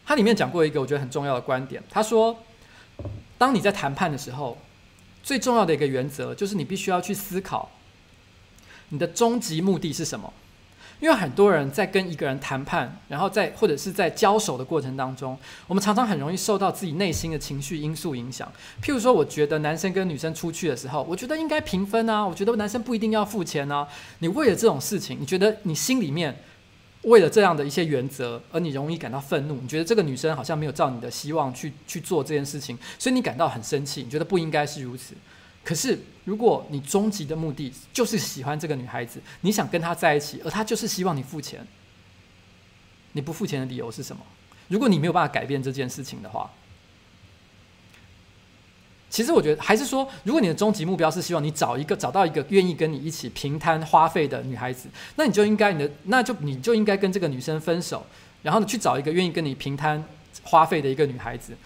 [0.06, 2.34] 它里面讲过一个我觉得很重要的观点，他说，
[3.36, 4.56] 当你在谈判的时候，
[5.22, 7.70] 最重要的一个原则就是你必须要去思考，
[8.88, 10.32] 你的终极目的是什么。
[11.00, 15.36] 因为很多人在跟一个人谈判，然后在或者是在交手的过程当中，
[15.66, 18.50] 我们常常很容易受到自己内心的情绪因素影响。
[18.82, 23.86] 譬如说，我觉得男生跟女生出去的时候，我觉得应该平分啊，我觉得男生不一定要付钱啊。
[24.20, 26.34] 你为了这种事情，你觉得你心里面
[27.02, 29.58] 为了这样的一些原则，而你容易感到愤怒。
[29.60, 35.14] 你觉得这个女生好像没有照你的希望去去做这件事情，所以你感到很生气，你觉得不应该是如此。
[35.64, 41.66] 可是，如果你终极的目的就是喜欢这个女孩子，你想跟她在一起，而她就是希望你付钱，
[43.12, 44.22] 你不付钱的理由是什么？
[44.68, 46.50] 如果你没有办法改变这件事情的话，
[49.08, 58.04] 其实我觉得还是说，如果你的终极目标是希望你找一个找到一个愿意跟你一起平摊花费的女孩子，那你就应该你的那就你就应该跟这个女生分手，
[58.42, 60.02] 然后呢去找一个愿意跟你平摊
[60.42, 61.56] 花费的一个女孩子，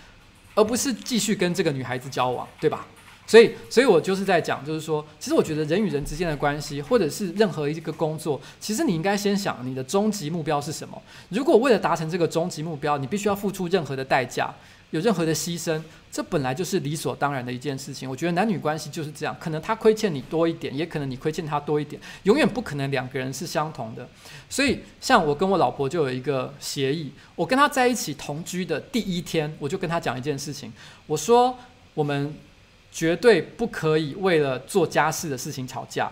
[0.54, 2.86] 而不是继续跟这个女孩子交往，对吧？
[3.28, 11.00] 所以，所以我就是在讲，就是说，其实我觉得人与人之间的关系，或者是任何一个工作，其实你应该先想你的终极目标是什么。
[11.28, 14.50] 如果为了达成这个终极目标，你必须要付出任何的代价，
[14.92, 15.78] 有任何的牺牲，
[16.10, 18.08] 这本来就是理所当然的一件事情。
[18.08, 24.08] 我觉得男女关系就是这样，可能他亏欠你多一点，也可能你亏欠他多一点，永远不可能两个人是相同的。
[24.48, 30.72] 所以，像我跟我老婆就有一个协议，我跟她在一起同居的第一天，我就跟她讲一件事情，
[31.06, 31.54] 我说
[31.92, 32.34] 我们。
[32.98, 36.10] 绝对不可以为了做家事的事情吵架，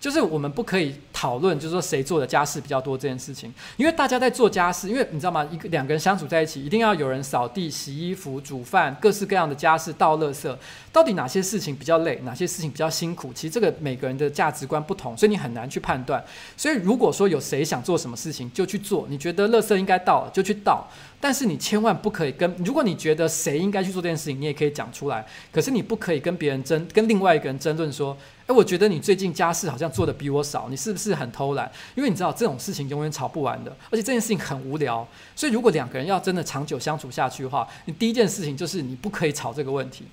[0.00, 5.46] 就是我们不可以讨论，就是说谁做的家事比较多这件事情，因为大家在做家事，因为你知道吗？
[5.52, 10.56] 一个两个人相处在一起，一定要有人扫地、洗衣服、煮饭，各式各样的家事、倒垃圾。
[10.90, 13.30] 到底哪些事情比较累，哪些事情比较辛苦？
[13.34, 16.24] 其实这个每个人的价值观不同，所以你很难去判断。
[16.56, 19.06] 所以如果说有谁想做什么事情，就去做。
[19.10, 20.88] 你觉得垃圾应该倒，就去倒。
[21.22, 25.24] 但是你千万不可以跟，如果你觉得谁应该去做这件事情，你也可以讲出来。
[25.52, 28.18] 可是你不可以跟别人争，跟另外一个人争论说，
[28.48, 31.70] 诶，我觉得你最近家事好像做得比我少，你是不是很偷懒？
[31.94, 35.06] 因为你知道这种事情永远吵不完的，而且这件事情很无聊。
[35.36, 40.04] 所以如果两个人要真的长久相处下去的话，你第一件事情就是你不可以吵这个问题。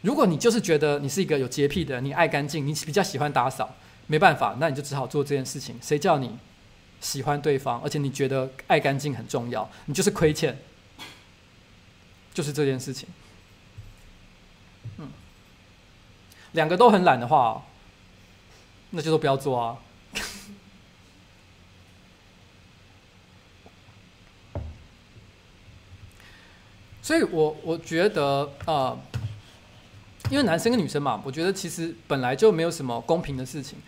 [0.00, 3.74] 如果你就是觉得你是一个有洁癖的人，你爱干净，你比较喜欢打扫，
[4.06, 5.76] 没办法，那你就只好做这件事情。
[5.82, 6.30] 谁叫你？
[7.06, 10.58] 喜欢对方，而且你觉得爱干净很重要，你就是亏欠，
[12.34, 13.08] 就是这件事情。
[14.98, 15.08] 嗯，
[16.50, 17.64] 两个都很懒的话，
[18.90, 19.78] 那就都不要做啊。
[27.00, 28.98] 所以我我觉得啊、呃，
[30.28, 33.78] 因为男生跟女生嘛，我觉得其实本来就没有什么公平的事情。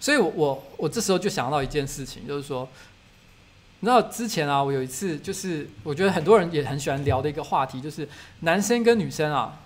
[0.00, 2.68] 所以我，我我这时候就想到一件事情，就是说，
[3.80, 8.08] 你知道之前啊，我有一次就是，我觉得很多人也很喜欢聊的一个话题，就是
[8.40, 9.58] 男生跟女生啊，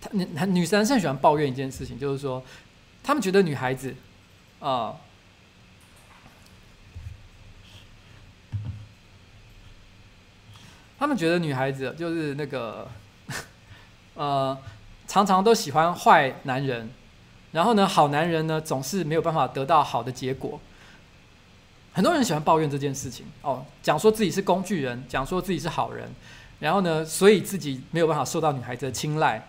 [0.00, 2.44] 他女女生很喜欢抱怨一件事情，就是说，
[3.02, 3.94] 他们觉得女孩子
[4.60, 4.96] 啊，
[10.98, 12.86] 他们觉得女孩子就是那个，
[14.14, 14.58] 呃，
[15.08, 16.90] 常常都喜欢坏男人。
[17.52, 20.58] 然后呢，好男人呢总是没有办法得到好的结果。
[21.92, 26.08] 很多人喜欢抱怨这件事情哦，讲说自己是工具人，讲说自己是好人，
[26.58, 29.46] 然后呢，所以自己没有办法受到女孩子的青睐。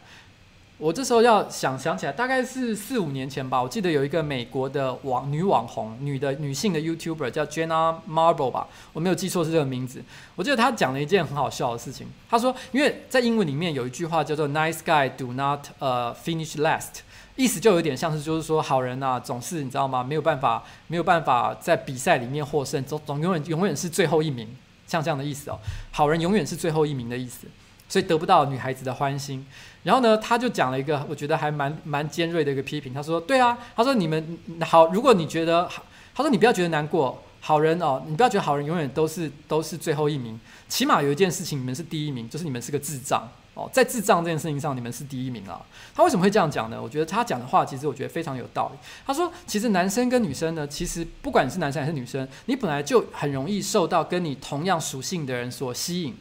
[0.77, 10.03] 我这时候要想想起来，大概是四五年前吧，我记得有一个美国的网女网红，女的女性的 YouTuber 叫 Jenna Marble 吧，我没有记错是这个名字。
[10.35, 17.03] 我记得她讲了一件很好笑的事情，她说，因为在英文里面有一句话叫做 “Nice guy do not 呃、uh, finish last”。
[17.35, 20.03] 意思就有点像是，就是说好人呐，总是你知道吗？
[20.03, 24.47] 没有办法，没有办法在比赛里面获胜，总总永远永远是最后一名，
[24.85, 25.57] 像这样的意思哦。
[25.91, 27.47] 好人永远是最后一名的意思，
[27.89, 29.45] 所以得不到女孩子的欢心。
[29.81, 32.93] 然后呢，他就讲了一个我觉得还蛮蛮尖锐的一个批评。
[32.93, 45.61] 他说：“对啊，他说你们好，如果你觉得好，他说你不要觉得难过，好人哦，你不要觉得好人永远都是都是最后一名，起码有一件事情你们是第一名，就是你们是个智障。”哦，在智障这件事情上，你们是第一名啊！
[45.93, 46.81] 他为什么会这样讲呢？
[46.81, 48.79] 我觉得他讲的话，其实我觉得非常有道理。
[49.05, 56.15] 他说，其实男生跟女生呢，其实不管是男生还是女生，你本来就很容易受到跟你同样属性的人所吸引。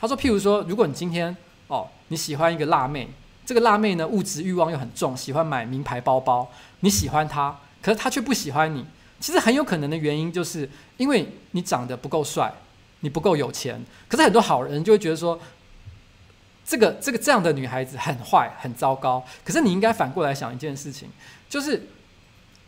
[0.00, 1.36] 他说，譬如说，如果你今天
[1.68, 3.08] 哦，你喜欢一个辣妹，
[3.46, 8.84] 这个辣妹呢，物质欲望又很重，喜欢买名牌包包，你喜欢她，可是她却不喜欢你。
[9.20, 12.52] 其实很有可能的原因，就是因为你长得不够帅，
[13.00, 13.80] 你不够有钱。
[14.08, 15.38] 可是很多好人就会觉得说。
[16.72, 21.06] 这个这个这样的女孩子很坏很糟糕，可是你应该反过来想一件事情，
[21.46, 21.86] 就是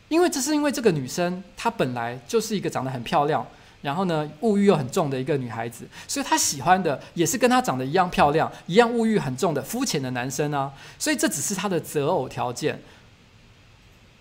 [0.09, 3.47] 因为这是因为这个女生她本来就是一个长得很漂亮，
[3.81, 12.79] 然后呢物欲又很重的一个女孩子，所以她喜欢的也是跟她长得一样漂亮、一样物欲很重的肤浅的男生啊，所以这只是她的择偶条件，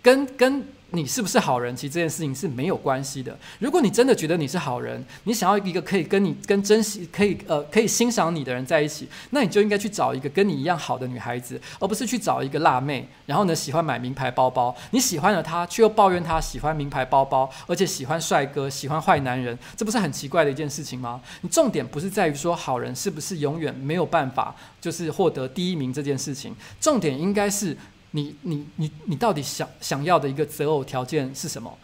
[0.02, 0.66] 跟跟。
[0.96, 1.76] 你是不是好人？
[1.76, 3.36] 其实这件事情是没有关系的。
[3.58, 13.10] 如果你真的觉得你是好人，你想要一个可以跟你、跟珍惜、可以呃可以欣赏你的人在一起，那你就应该去找一个跟你一样好的女孩子，而不是去找一个辣妹。
[13.26, 21.20] 然后呢，喜欢买名牌包包，你喜欢了她，却又抱怨她喜欢名牌包包，而且喜欢帅哥、喜欢坏男人，这不是很奇怪的一件事情吗？
[21.42, 27.76] 你重点不是在于说好人是不是永远没有办法就是获得第一名这件事情，重点应该是。
[28.16, 31.76] 你你你你到底想想要的一个择偶条件是什么？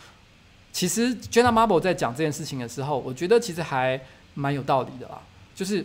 [0.71, 3.99] 其实 Jenna Marble 在讲这件事情的时候，我觉得其实还
[4.35, 5.19] 蛮有道理的啦。
[5.55, 5.81] 就是，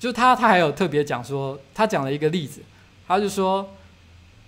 [0.00, 2.60] 就是他他还有特别讲说，他讲了一个例子，
[3.06, 3.70] 他就说，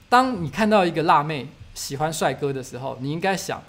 [0.09, 3.63] 当你看到一个辣妹喜欢帅哥的时候，你应该想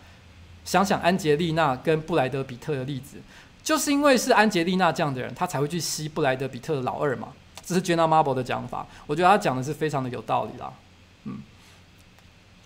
[0.66, 3.18] 想想安杰丽娜跟布莱德比特的例子，
[3.64, 7.30] 就是因为是安杰丽娜这样的人，她才会去吸布莱德比特的老二嘛。
[7.64, 10.74] 这是 Jenna Marble 的讲法，我觉得他讲的是非常的有道理啦。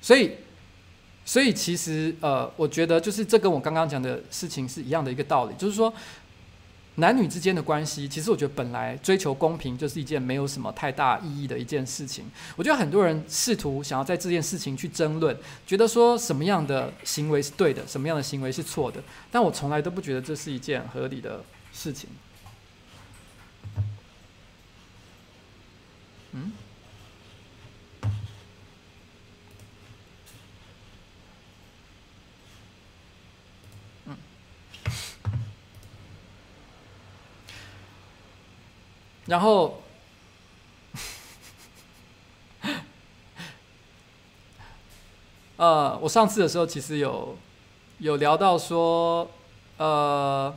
[0.01, 0.31] 所以，
[1.23, 5.93] 所以其实呃，我觉得就是这跟我刚刚讲的事情是一样的一个道理，就是说。
[6.95, 12.25] 男女之间的关系，其实我觉得本来追求公平就是一件没有什么太大意义的一件事情。
[12.57, 15.35] 我觉得很多人试图想要在这件事情去争论，
[15.65, 21.41] 觉得说什么样的行为是对的，什么样的行为是错的，但我从来都不觉得这是一件合理的
[21.71, 22.09] 事情。
[26.33, 26.51] 嗯。
[39.31, 39.81] 然后，
[45.55, 47.37] 呃，我上次的时候其实有
[47.99, 49.31] 有聊到说，
[49.77, 50.53] 呃，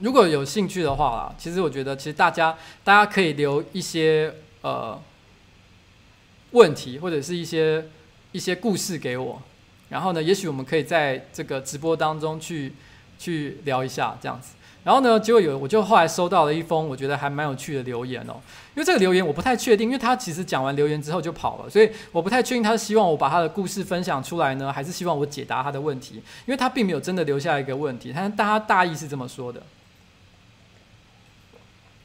[0.00, 5.00] 如果有兴趣的话啦，其实我觉得，其实大家大家可以留一些呃
[6.50, 7.88] 问题或者是一些
[8.32, 9.40] 一些故事给我，
[9.90, 12.72] 然后呢，也许我们可以在这个直播当中去
[13.16, 14.54] 去聊一下这样子。
[14.86, 18.34] 然后呢，结果有我就后来收到了一封我觉得还蛮有趣的留言哦，
[18.72, 29.60] 因为这个留言我不太确定，因为他其实讲完留言之后就跑了，所以我不太确定他是希望我把他的故事分享出来呢，还是希望我解答他的问题，因为他并没有真的留下一个问题，他大他大意是这么说的。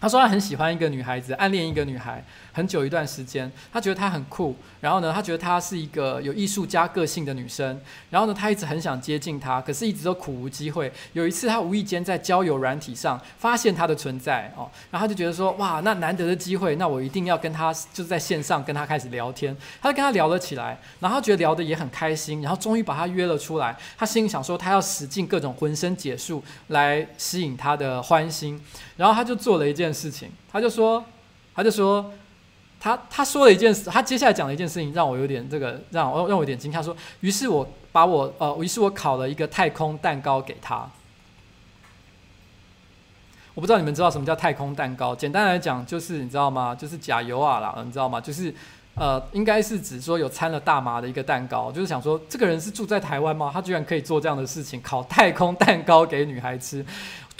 [0.01, 3.49] 他说他很喜欢一个女孩子，暗恋一个女孩很久一段时间。
[3.71, 7.79] 他觉得她很酷，然后呢，他觉得她是一个有艺术家个性的女生。
[8.09, 10.91] 然后呢，他一直很想接近她，可是一直都苦无机会。
[11.13, 19.55] 有一次，他无意间在交友软体上发现她的存在哦，然后他就觉得说，哇，那难得的机会，那我一定要跟她就是在线上跟她开始聊天。
[19.79, 23.77] 他就跟她聊了起来，然后他觉得聊得也很开心，然后终于把她约了出来。
[23.97, 28.59] 他心里想说，他要使尽各种浑身解数来吸引她的欢心。
[29.01, 31.03] 然后他就做了一件事情，他就说，
[31.55, 32.13] 他就说，
[32.79, 36.83] 他他说了一件事，他接下来讲了一件事情，让我有点这个，让我让我有点惊讶。
[36.83, 40.87] 说，于是我把我呃，于是我烤了一个太空蛋糕给他。
[43.55, 45.15] 我不知道你们知道什么叫太空蛋糕？
[45.15, 46.75] 简单来讲，就是你知道吗？
[46.75, 48.21] 就是甲油啊啦，你知道吗？
[48.21, 48.53] 就是
[48.93, 51.71] 呃，应该是指说有掺了大麻的一个蛋糕。
[51.71, 53.49] 就是想说，这个人是住在台湾吗？
[53.51, 56.85] 他居然可以做这样的事情，烤太空蛋糕给女孩吃。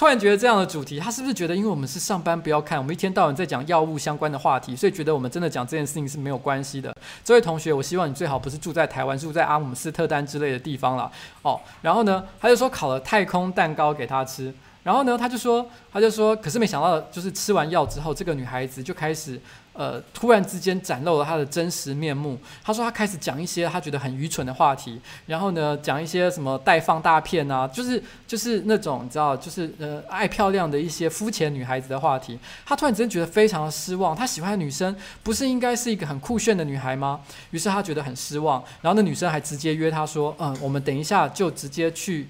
[0.01, 6.91] 突然觉得这样的主题，他是不是觉得，因为我们是上班不要看，我们一天到晚在讲药物相关的话题，所以觉得我们真的讲这件事情是没有关系的？
[7.23, 11.11] 这位同学，我希望你最好不是住在台湾，住在阿姆斯特丹之类的地方了
[11.43, 11.61] 哦。
[11.83, 19.39] 然后呢，他就说烤了太空蛋糕给他吃，然后呢，他就说，他就说，可是没想到，就是吃完药之后，这个女孩子就开始。
[19.82, 22.38] 呃，突然之间展露了他的真实面目。
[22.63, 32.38] 他说他开始讲一些他觉得很愚蠢的话题，然后呢，讲一些什么带放大片啊，就是就是那种你知道，就是呃爱漂亮的一些肤浅女孩子的话题。
[32.63, 34.15] 他突然之间觉得非常的失望。
[34.15, 37.19] 他喜欢的女生不是应该是一个很酷炫的女孩吗？
[37.49, 38.63] 于是他觉得很失望。
[38.82, 42.27] 然后那女生还直接约他说：“嗯，我们等一下就直接去。”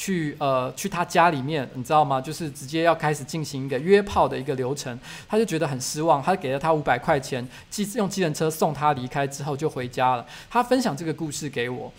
[0.00, 2.20] 去呃去他家里面，你知道吗？
[2.20, 4.96] 就是直接要开始进行一个约炮的一个流程，
[5.28, 6.22] 他就觉得很失望。
[6.22, 7.44] 他给了他五百块钱，
[7.96, 10.24] 用计程车送他离开之后就回家了。
[10.48, 11.92] 他分享这个故事给我，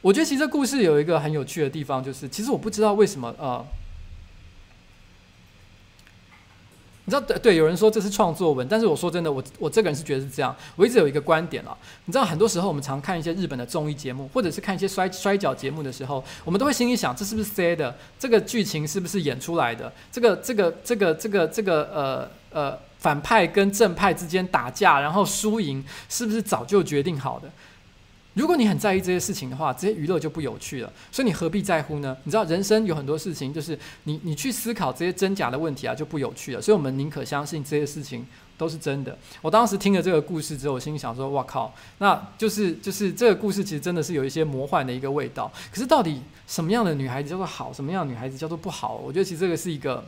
[0.00, 3.66] 我觉得其实这故事有一个很有趣的地方，就是其实我不知道为什么呃。
[7.06, 10.54] 你知道，对对，有人说这是创作文，但是我说真的，我我这个人是觉得是这样。
[10.74, 11.76] 我一直有一个观点啊，
[12.06, 17.96] 你知道，很多时候我们常看一些日本的综艺节目，或者是看一些摔摔跤节目的时候，我们都会心里想，这是不是塞的？
[18.18, 19.92] 这个剧情是不是演出来的？
[20.10, 27.48] 这个这个这个这个这个呃呃反派跟正派之间打架，然后输赢是不是早就决定好的？
[28.36, 30.92] 如果你很在意这些事情的话，这些娱乐就不有趣了。
[31.10, 32.14] 所以你何必在乎呢？
[32.24, 36.60] 你知道，人生有很多事情，就是你你去思考这些真假的问题啊，就不有趣了。
[36.60, 38.26] 所以我们宁可相信这些事情
[38.58, 39.16] 都是真的。
[39.40, 45.50] 我当时听了这个故事之后，我心里想说：哇靠，那就是就是这个故事其实真的是有一些魔幻的一个味道。
[45.72, 48.96] 可是到底什么样的女孩子叫做好，什么样的女孩子叫做不好？
[48.96, 50.04] 我觉得其实这个是一个。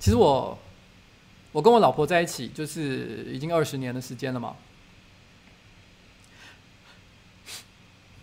[0.00, 0.58] 其实我，
[1.52, 4.56] 我跟我老婆在一起就是已经二十年的时间了嘛。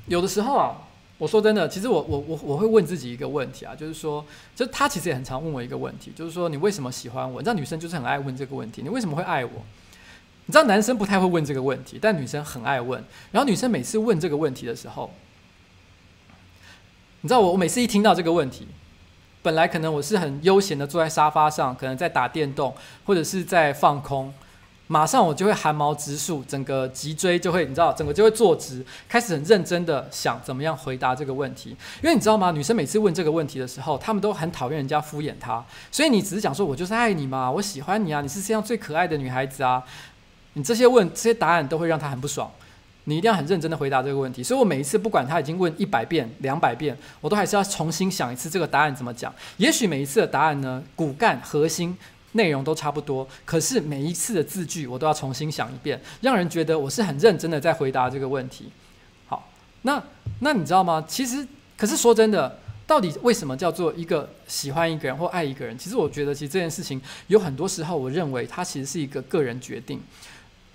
[0.07, 0.75] 有的时候啊，
[1.19, 4.25] 我说真的，其实我我我我会问自己一个问题啊，就是说，
[4.55, 7.39] 就他其实也很常问我一个问题，就是说你为什么喜欢我？
[7.39, 9.51] 你知道女生就是很爱问这个问题，你为什么会爱我？
[10.47, 13.03] 你知道男生不太会问这个问题，但女生很爱问。
[13.31, 15.13] 然后女生每次问这个问题的时候，
[17.21, 18.65] 你知道我我每次一听到这个问题，
[19.47, 22.75] 本来可能我是很悠闲的坐在沙发上，可能在打电动
[23.05, 24.33] 或者是在放空。
[24.87, 31.69] 马上我就会寒毛直竖，整个脊椎就会，你知道，整个就会坐直，开始很认真的想怎么样回答这个问题。
[32.03, 32.51] 因为你知道吗？
[32.51, 39.81] 女生每次问这个问题的时候，她们都很讨厌人家敷衍她，所以你只是讲说，我就是爱你嘛，我喜欢你啊，你是世界上最可爱的女孩子啊。
[40.55, 42.51] 你这些问这些答案都会让她很不爽，
[43.07, 44.43] 你一定要很认真的回答这个问题。
[44.43, 49.33] 所以我每一次不管他已经问一百遍、两百遍，我都还是要重新想一次这个答案怎么讲。
[49.57, 51.97] 也许每一次的答案呢，骨干核心。
[52.33, 58.69] 内容都差不多，可是每一次的字句我都要重新想一遍，让人觉得我是很认真的在回答这个问题。
[59.25, 59.49] 好，
[59.83, 60.03] 那
[60.41, 61.03] 那你知道吗？
[61.07, 65.75] 其实，可是说真的，到底为什么叫做一个喜欢一个人或爱一个人？
[65.79, 69.99] 其实我觉得，其实这件事情有很多时候，我认为它其实是一个个人决定。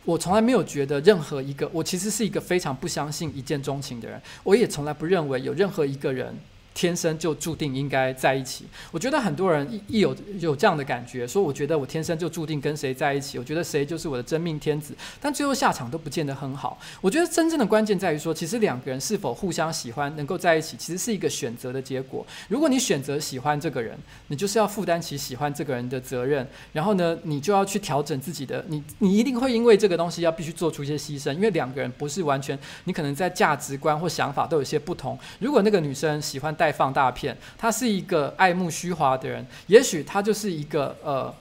[0.05, 6.37] 我从来没有觉得任何一个，我其实是一个非常不相信一见钟情的人，我也从来不认为有任何一个人。
[6.75, 8.65] 天生就注定应该在一起。
[8.91, 16.79] 我觉得很多人一一有有这样的感觉，说我觉得我天生就注定跟谁在一起，我觉得谁就是我的真命天子，但最后下场都不见得很好。
[17.01, 22.27] 我觉得真正的关键在于说，其实两个人是否互相喜欢，能够在一起，其实是一个选择的结果。
[22.49, 23.97] 如果你选择喜欢这个人，
[24.29, 35.19] 你就是要负担起喜欢这个人的责任，然后呢，你就要去调整自己的，你你一定会因为这个东西要必须做出一些牺牲，因为两个人不是完全，你可能在价值观或想法都有些不同。
[35.39, 36.57] 如果那个女生喜欢。
[36.63, 41.35] 带放大片，他是一个爱慕虚华的人，也许他就是一个呃，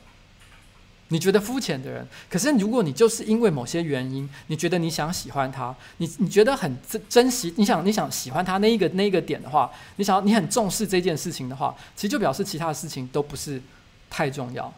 [1.10, 2.08] 你觉得肤浅的人。
[2.28, 13.62] 可是如果你就是因为某些原因，你觉得你想喜欢他，你你觉得很珍珍惜，你想你想喜欢他那一个那一个点的话，你想你很重视这件事情的话，其实就表示其他的事情都不是
[14.10, 14.74] 太重要。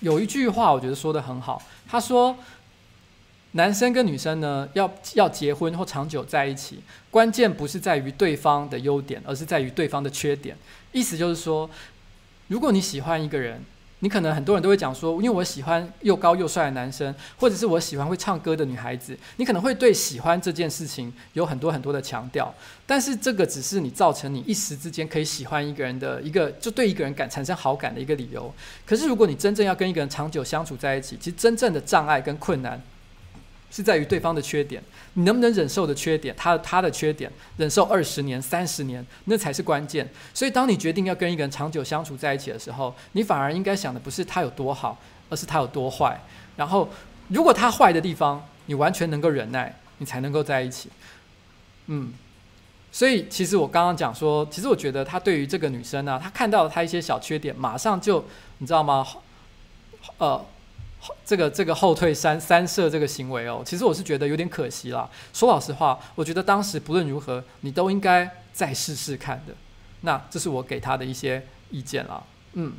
[0.00, 2.36] 有一句话我觉得说的很好，他说。
[3.56, 6.78] 男生跟女生呢，要要结婚或长久在一起，
[7.10, 10.54] 关键不是在于对方的优点，而是在于对方的缺点。
[10.92, 11.68] 意思就是说，
[12.48, 13.62] 如果你喜欢一个人，
[14.00, 22.54] 你可能很多人都会讲说，因为我喜欢又高又帅的男生，或者是我喜欢会唱歌的女孩子，你可能会对喜欢这件事情有很多很多的强调。
[22.84, 28.52] 但是这个只是你造成你一时之间可以喜欢一个人的一个，就对一个人感产生好感的一个理由。
[28.84, 32.78] 可是如果你真正要跟一个人长久相处在一起，其实真正的障碍跟困难。
[33.70, 34.82] 是在于对方的缺点，
[35.14, 40.08] 你能不能忍受的缺点，他他的缺点，忍受二十年、三十年，那才是关键。
[40.32, 44.98] 所以，当你决定要跟一个人长久相处在一起的时候，你反而应该想的不是他有多好，
[45.28, 46.18] 而是他有多坏。
[46.56, 46.88] 然后，
[47.28, 50.88] 如果他坏的地方你完全能够忍耐，你才能够在一起。
[51.86, 52.12] 嗯，
[52.92, 58.24] 所以其实我刚刚讲说，其实我觉得他对于这个女生呢、他看到了他一些小缺点，马上就
[58.58, 59.06] 你知道吗？
[60.18, 60.46] 呃。
[61.24, 65.08] 这个这个后退三三舍这个行为哦，其实我是觉得有点可惜啦。
[65.32, 69.54] 说老实话，我觉得当时不论如何，你都应该再试试看的。
[70.02, 72.22] 那这是我给他的一些意见啦。
[72.52, 72.72] 嗯。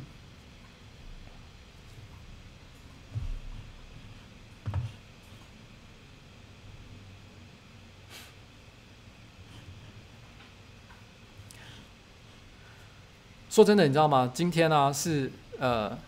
[13.50, 14.30] 说真的，你知道吗？
[14.32, 15.98] 今天呢、是呃。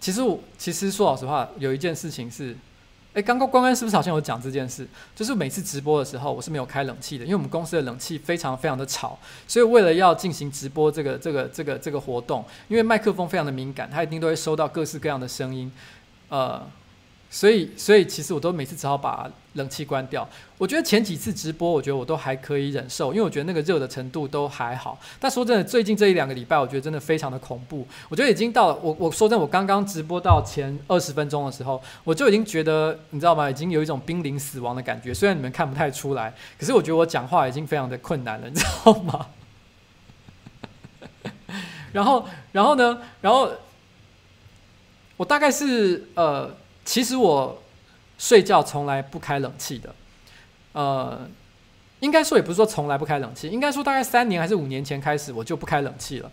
[0.00, 2.56] 其实我其实说老实话，有一件事情是，
[3.12, 4.88] 哎，刚刚关关是不是好像有讲这件事？
[5.14, 15.70] 就是每次直播的时候，我是没有开冷气的，因为我们公司的冷气非常非常的吵，所以为了要进行直播这个这个这个这个活动，因为麦克风非常的敏感，它一定都会收到各式各样的声音，
[16.28, 16.62] 呃。
[17.32, 20.28] 所以，所以其实我都每次只好把冷气关掉。
[20.58, 24.98] 我觉得前几次直播，我觉得我都还可以忍受，因为我觉得那个热的程度都还好。
[25.20, 27.86] 但说真的，最近这一两个礼拜，我觉得真的非常的恐怖。
[28.08, 33.48] 我觉得已经到了，我我说真的，我刚刚直播到前二十分钟的时候，我就已经觉得，你知道吗？
[33.48, 35.14] 已经有一种濒临死亡的感觉。
[35.14, 39.26] 虽然你们看不太出来，可是我觉得我讲话已经非常的困难了，你知道吗？
[41.92, 43.00] 然后，然后呢？
[43.20, 43.50] 然后
[45.16, 46.56] 我大概是呃。
[46.90, 47.62] 其实我
[48.18, 49.94] 睡觉从来不开冷气的，
[50.72, 51.20] 呃，
[52.00, 56.28] 应该说也不是说从来不开冷气，应该说大概三年还是五年前开始我就不开冷气了。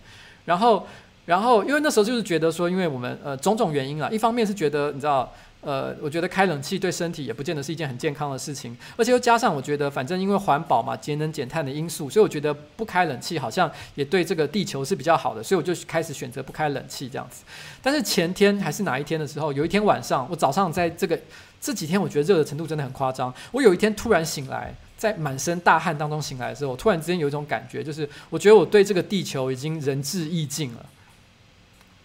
[0.45, 0.87] 然后，
[1.27, 5.31] 然后因为那时候就是觉得说，因为我们呃种种原因啊，一方面是觉得你知道。
[5.61, 17.43] 呃，我觉得开冷气对身体也不见得是一件很健康的事情，而且又加上我觉得，反正因为环保嘛，节能减碳的因素，所以我觉得不开冷气好像也对这个地球是比较好的，所以我就开始选择不开冷气这样子。
[17.81, 21.19] 但是前天还是哪一天的时候，有一天晚上，我早上在这个
[21.59, 23.33] 这几天，我觉得热的程度真的很夸张。
[23.51, 30.85] 我有一天突然醒来，在满身大汗当中醒来的时候，突然之间有一种感觉，就是我觉得我对这个地球已经仁至义尽了。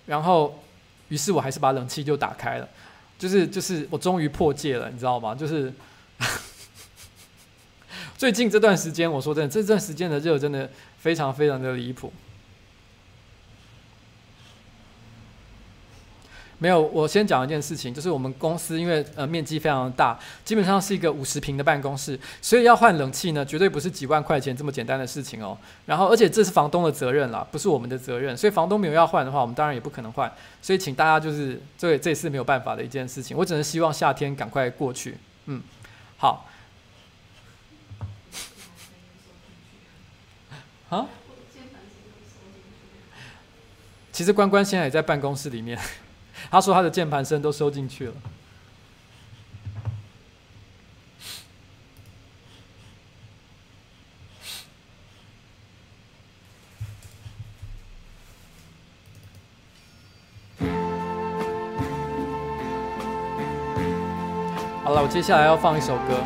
[0.07, 0.59] 然后，
[1.09, 2.69] 于是我还是把冷气就打开了，
[3.23, 5.33] 就是就是我终于破戒了，你知道吗？
[5.33, 5.73] 就是
[8.19, 10.69] 最近这段时间，我说真的，这段时间的热真的
[10.99, 12.13] 非常非常的离谱。
[16.63, 25.59] 没有，我先讲一件事情，就是我们公司因为呃面积非常大，基本上是一个五十平的办公室，所以要换冷气呢，绝对不是几万块钱这么简单的事情哦。
[25.87, 30.33] 然后，而且这是房东的责任啦，不是我们的责任，所以房东没有要换的话，我们当然也不可能换。
[30.63, 35.17] 所以，请大家就是这这次没有办法的一件事情，我只能希望夏天赶快过去。
[35.47, 35.61] 嗯，
[36.17, 36.49] 好。
[40.91, 41.09] 啊？
[44.13, 45.77] 其实关关现在也在办公室里面。
[46.53, 48.13] 他说他的键盘声都收进去了。
[64.85, 66.21] 好了，我接下来要放一首歌，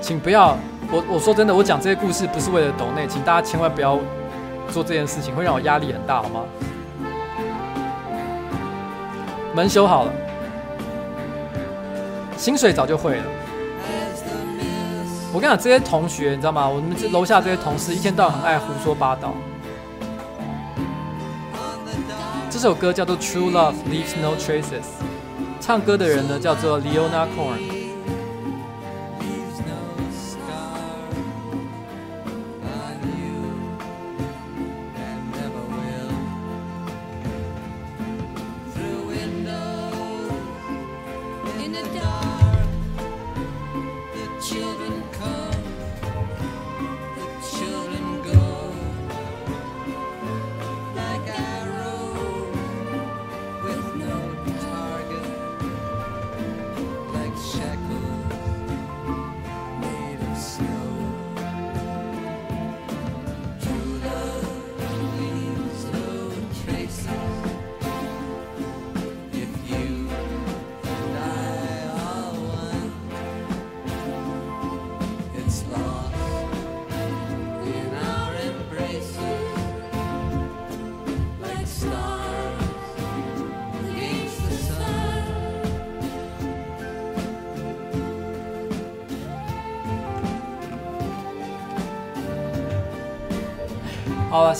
[0.00, 0.56] 请不要，
[0.92, 3.98] 我我说真的，我讲这些故事不是为了抖内，请大家千万不要。
[4.72, 6.40] 做这件事情会让我压力很大，好吗？
[9.54, 10.12] 门修好了，
[12.38, 13.24] 薪水早就会了。
[15.34, 16.66] 我跟你讲，这些同学你知道吗？
[16.66, 19.34] 我们这楼下这些同事一天到晚很爱胡说八道。
[22.50, 24.62] 这首歌叫做《True Love Leaves No Traces》，
[25.60, 27.71] 唱歌的人呢叫做 Leona Corn。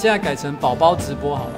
[0.03, 1.53] 现在改成宝宝直播好了。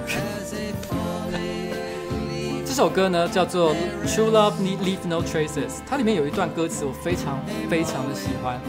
[2.62, 3.74] 这首歌呢叫做
[4.06, 5.48] 《True Love Need Leave No Traces》，
[5.88, 7.40] 它里面有一段歌词我非常
[7.70, 8.60] 非常的喜欢。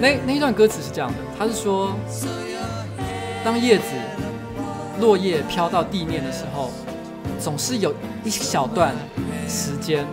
[0.00, 1.94] 那那一段歌词是这样的，它是说，
[3.44, 3.84] 当叶子、
[4.98, 6.72] 落叶飘到地面的时候，
[7.38, 7.94] 总是有
[8.24, 8.96] 一小段
[9.48, 10.04] 时间，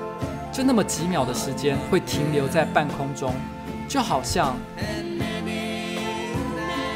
[0.51, 3.34] 就那么几秒的时间会停留在半空中，
[3.88, 4.56] 就好像。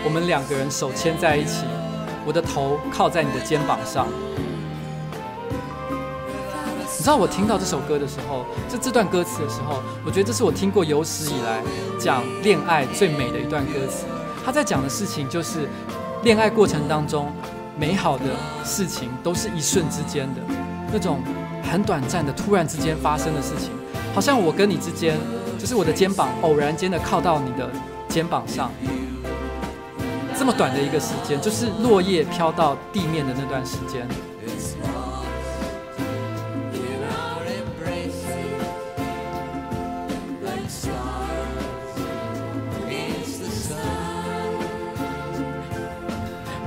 [0.03, 1.65] 我们两个人手牵在一起，
[2.25, 4.07] 我的头靠在你的肩膀上。
[6.97, 11.63] 你知道我听到这首歌的时候，这这段歌词的时候，我觉得这是我听过有史以来
[11.99, 14.05] 讲恋爱最美的一段歌词。
[14.45, 15.67] 他在讲的事情就是，
[16.23, 17.31] 恋爱过程当中
[17.77, 18.25] 美好的
[18.63, 20.41] 事情都是一瞬之间的，
[20.91, 21.21] 那种
[21.71, 23.71] 很短暂的突然之间发生的事情，
[24.13, 25.17] 好像我跟你之间，
[25.57, 27.69] 就是我的肩膀偶然间的靠到你的
[28.07, 28.71] 肩膀上。
[30.39, 34.07] 这么短的一个时间，就是落叶飘到地面的那段时间。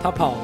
[0.03, 0.35] 他跑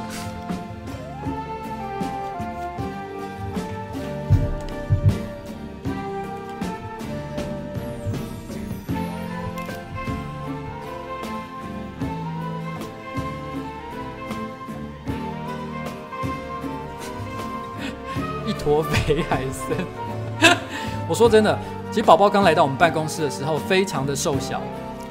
[18.69, 18.75] 了。
[18.75, 20.53] 多肥还深？
[21.09, 21.59] 我说真的，
[21.91, 24.61] 其实宝宝刚来到我们办公室的时候，非常的瘦小。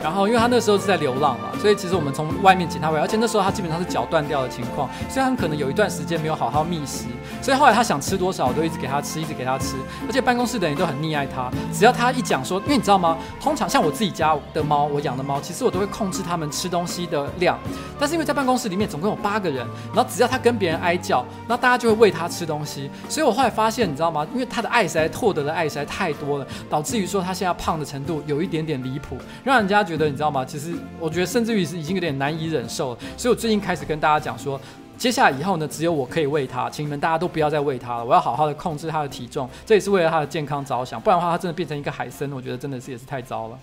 [0.02, 7.06] 然后，因为他那时候是在流浪嘛，所以其实我们从外面请他回来，而且那时候他基本上是脚断掉的情况，所以他可能有一段时间没有好好觅食，
[7.42, 9.76] 所以后来他想吃多少，我都一直给他吃，一直给他吃。
[10.08, 13.18] 而且办公室的人都很溺爱他，只要他一讲说，因为你知道吗？
[13.42, 17.58] 通常像我自己家的猫，我养的猫，其实我都会控制他们吃东西的量。
[18.00, 22.92] 但是因为在办公室里面总共有八个人，然后只要他跟别人哀叫，然后大家就会喂他吃东西。
[23.10, 24.28] 所以我后来发现，你知道吗？
[24.32, 29.88] 因为他的爱实在获得的爱实在太多了，导致于说他现在胖的程度有一点点离谱，让人家。
[29.88, 30.44] 觉得你知道吗？
[30.44, 33.00] 其实我觉得甚至至于是已经有点难以忍受了。
[33.18, 34.60] 所以我最近开始跟大家讲说，
[34.98, 38.06] 接下来以后呢，只有我可以喂它，请你们大家都不要再喂它了。
[38.06, 41.00] 我要好好的控制它的体重，这也是为了它的健康着想。
[41.00, 43.60] 不然的话，它真的变成一个海参，我觉得真的是也是太糟了。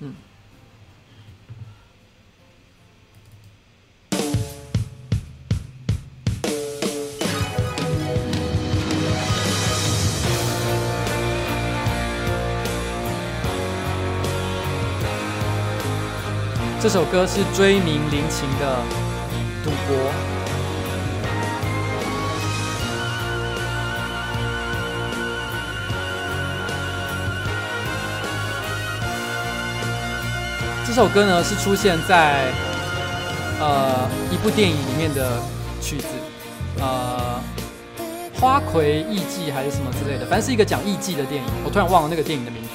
[0.00, 0.14] 嗯。
[16.86, 18.76] 这首歌是追名林檎的
[19.64, 19.96] 《赌博》。
[30.86, 32.52] 这首歌呢是出现在
[33.58, 35.42] 呃一部电影里面的
[35.82, 36.06] 曲子，
[36.78, 37.40] 呃
[38.40, 41.50] 《花魁艺妓》还是什么之类的，反正是一个讲艺妓的电影。
[41.64, 42.68] 我突然忘了那个电影的名字。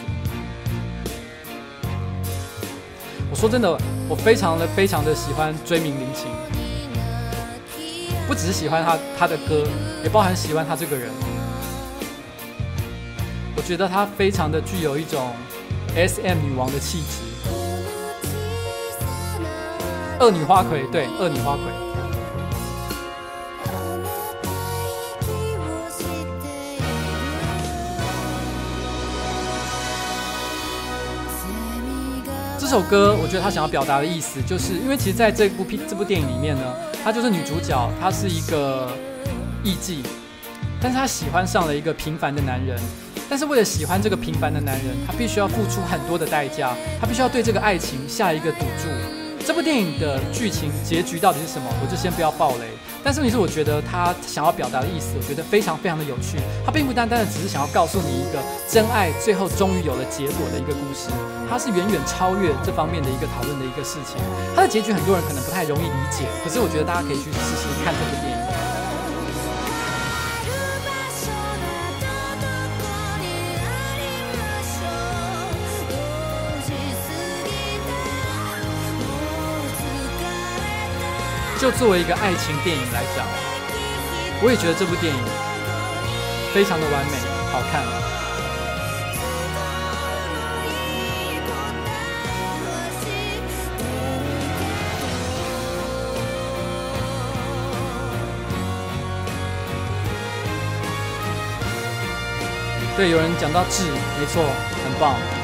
[3.32, 3.76] 我说真的。
[4.10, 6.28] 我非常的非常的喜欢追名林琴，
[8.28, 9.64] 不只是喜欢她她的歌，
[10.04, 11.10] 也包含喜欢她这个人。
[13.56, 15.32] 我觉得她非常的具有一种
[15.96, 17.24] SM 女王的气质，
[20.20, 21.91] 恶女花魁，对，恶女花魁。
[32.72, 38.90] 这首歌，我觉得他想要表达的意思，就是因为其实在这部片、这部电影里面呢，她就是女主角，她是一个
[39.62, 39.98] 艺妓，
[40.82, 42.80] 但是她喜欢上了一个平凡的男人，
[43.30, 49.21] 但是为了喜欢这个平凡的男人，她必须要付出很多的代价，她必须要对这个爱情下一个赌注。
[49.42, 51.68] 这部电影的剧情结局到底是什么？
[51.82, 52.70] 我就先不要爆雷。
[53.04, 56.38] 但是问题是，我觉得他想要表达的意思，我觉得非常非常的有趣。
[56.64, 58.38] 他并不单单的只是想要告诉你一个
[58.70, 61.10] 真爱最后终于有了结果的一个故事，
[61.50, 64.22] 它是远远超越这方面的一个讨论的一个事情。
[64.56, 68.31] 它的结局很多人可能不太容易理解，可是我觉得大家可以去试试看这部电影。
[81.62, 83.24] 就作为一个爱情电影来讲，
[84.42, 85.22] 我也觉得这部电影
[86.52, 87.12] 非常的完美，
[87.52, 87.84] 好看。
[102.98, 103.84] 对，有人讲到智，
[104.20, 104.42] 没错，
[104.84, 105.41] 很棒。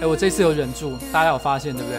[0.00, 1.98] 哎，我这次有忍住，大家有发现对不对？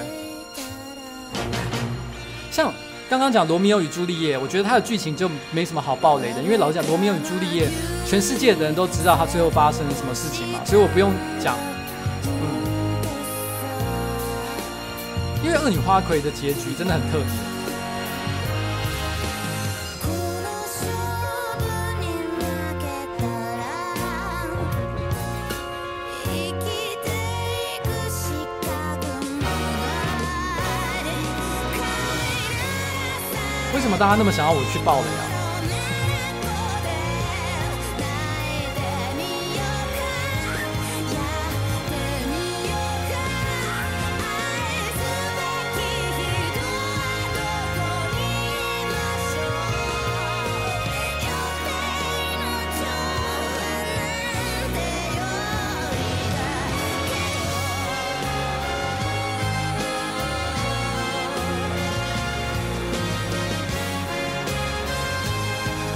[2.50, 2.74] 像
[3.10, 7.68] 刚刚讲《罗密欧与朱丽叶》，我觉得它的剧情就没什么好暴雷的，因为老讲，《罗密欧与朱丽叶》
[8.10, 11.58] 全世界的人都知道它最后发生了什么事情嘛，所以我不用讲。
[12.26, 12.32] 嗯，
[15.44, 17.26] 因为恶女花魁的结局真的很特别。
[34.00, 35.29] 大家那么想要我去爆雷啊？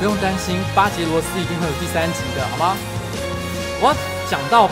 [0.03, 2.75] 不用担心，巴杰罗斯一定会有第三集的，好吗？
[3.79, 3.95] 我要
[4.29, 4.67] 讲到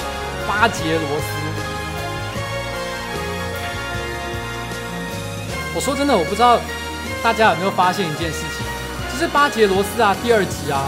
[0.46, 1.26] 巴杰罗斯，
[5.74, 6.60] 我说真的，我不知道
[7.24, 8.66] 大家有没有发现一件事情，
[9.14, 10.84] 就是巴杰罗斯啊，第二集啊，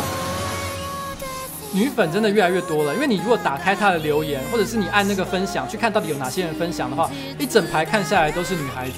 [1.72, 2.94] 女粉真的越来越多了。
[2.96, 8.96] 因为你如果打开他的留言，或者是你按那个分享去看到底有哪些人分享的话，一整排看下来都是女孩子。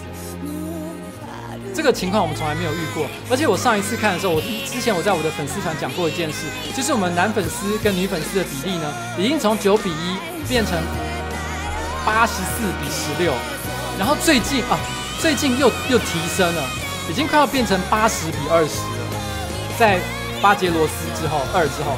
[1.86, 10.18] 这个情况我们从来没有遇过，而且我上一次看的时候，我之前我在我的粉丝团讲过一件事，就是我们男粉丝跟女粉丝的比例呢，已经从九比一
[10.50, 10.74] 变成
[12.04, 13.32] 八十四比十六，
[14.00, 14.80] 然后最近啊，
[15.22, 16.64] 最近又又提升了，
[17.08, 19.06] 已经快要变成八十比二十了，
[19.78, 20.00] 在
[20.42, 21.94] 巴杰罗斯之后二之后，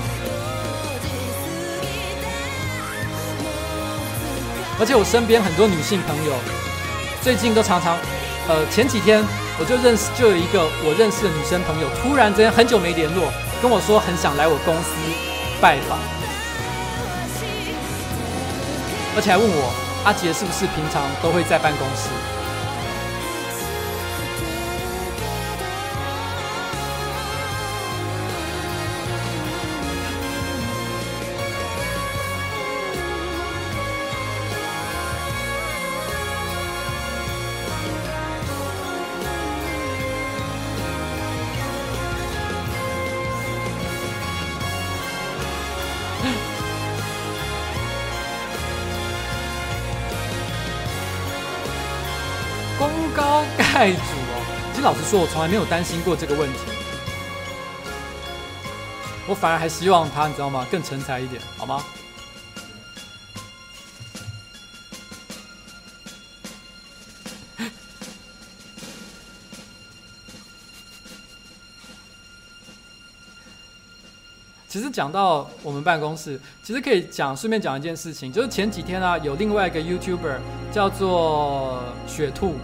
[4.82, 6.34] 而且我身边很多女性朋友
[7.22, 7.96] 最近都常常，
[8.50, 9.24] 呃，前几天。
[9.60, 13.32] 我就认识就有一个我认识的女生朋友突然之间很久没联络
[13.62, 14.94] 跟我说很想来我公司
[15.60, 15.98] 拜访。
[19.16, 19.74] 而且还问我
[20.06, 22.37] 阿杰是不是平常都会在办公室？
[54.88, 56.60] 老实说，我从来没有担心过这个问题。
[59.28, 60.66] 我反而还希望他，你知道吗？
[60.72, 61.84] 更成才一点，好吗？
[74.70, 80.40] 其实讲到我们办公室，其实可以讲，顺便讲一件事情，就是前几天啊，有另外一个 YouTuber
[80.72, 82.56] 叫做雪兔。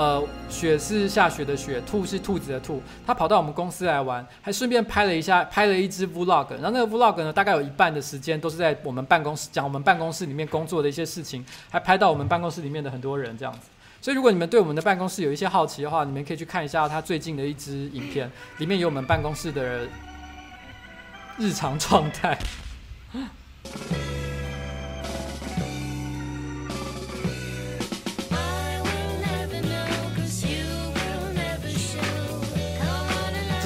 [0.00, 2.82] 呃，雪是下雪的雪，兔是兔子的兔。
[3.06, 6.52] 他跑到我们公司来玩，还顺便拍了一下，拍了一支 vlog。
[6.52, 13.68] 然后那个 vlog 呢，大概有一半的时间都是在我们办公室讲我们办公室里面工作的一些事情，还拍到我们办公室里面的很多人这样子。
[14.00, 19.86] 所以如果你们对我们的办公室有一些好奇的话，你们可以去看一下他最近的一支影片，里面有我们办公室的
[21.36, 22.38] 日常状态。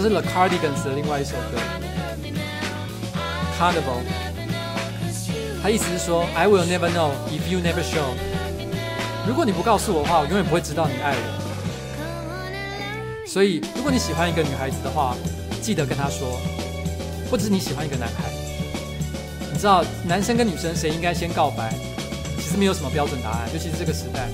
[0.05, 1.59] 是 The Cardigans 的另外一首歌
[3.59, 4.03] 《Carnival》，
[5.63, 8.13] 他意思是说：“I will never know if you never show。”
[9.27, 11.23] 如果你不告诉我的话，我永远不会知道你爱我。
[13.27, 15.17] 所以，如果你喜欢一个女孩子的话，
[15.63, 16.39] 记得跟她说；
[17.31, 18.31] 或者是你喜欢一个男孩，
[19.51, 21.73] 你知道男生跟女生谁应该先告白？
[22.37, 24.29] 其实没有什么标准答案，尤其是这个时代。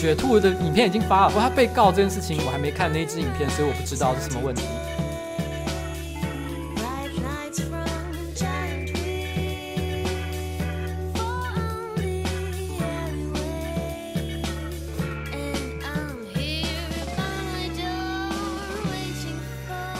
[0.00, 4.62] 雪兔的影片已经发了，不过他被告这件事情我还没看那支影片，所以我不知道是什么问题。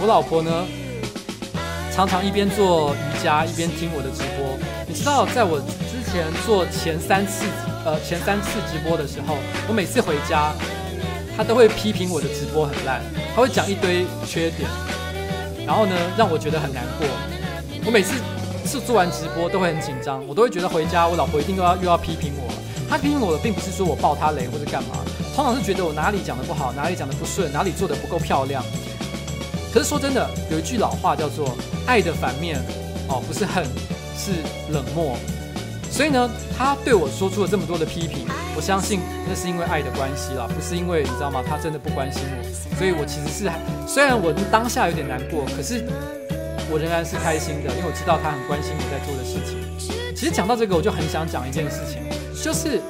[0.01, 0.67] 我老婆呢，
[1.93, 4.57] 常常一边做瑜伽一边听我的直播。
[4.89, 7.45] 你知道，在我之前做前三次。
[7.85, 10.53] 呃，前三次直播的时候，我每次回家，
[11.37, 13.01] 他都会批评我的直播很烂，
[13.35, 14.69] 他会讲一堆缺点，
[15.67, 17.09] 然后呢，让我觉得很难过。
[17.87, 18.15] 我每次
[18.67, 22.59] 是做完直播都会很紧张，我都会觉得回家我老婆一定又要又要批评我了。
[22.89, 24.97] 他批评我的并不是说我爆他雷或者干嘛，
[25.35, 28.63] 通常是觉得我哪里讲的不好，哪里讲的不顺，哪里做的不够漂亮。
[29.73, 32.61] 可是说真的，有一句老话叫做“爱的反面”，
[33.09, 33.65] 哦，不是恨，
[34.19, 34.33] 是
[34.71, 35.17] 冷漠。
[36.01, 38.25] 所以呢，他对我说出了这么多的批评，
[38.57, 41.45] 我相信那是因为爱的关系啦，不是因为你知道吗？
[41.47, 43.51] 他真的不关心我，所以我其实是
[43.87, 45.85] 虽然我当下有点难过，可是
[46.73, 50.17] 我仍然是开心的，因为我知道他很关心我在做的事情。
[50.17, 52.01] 其实讲到这个，我就很想讲一件事情，
[52.43, 52.81] 就是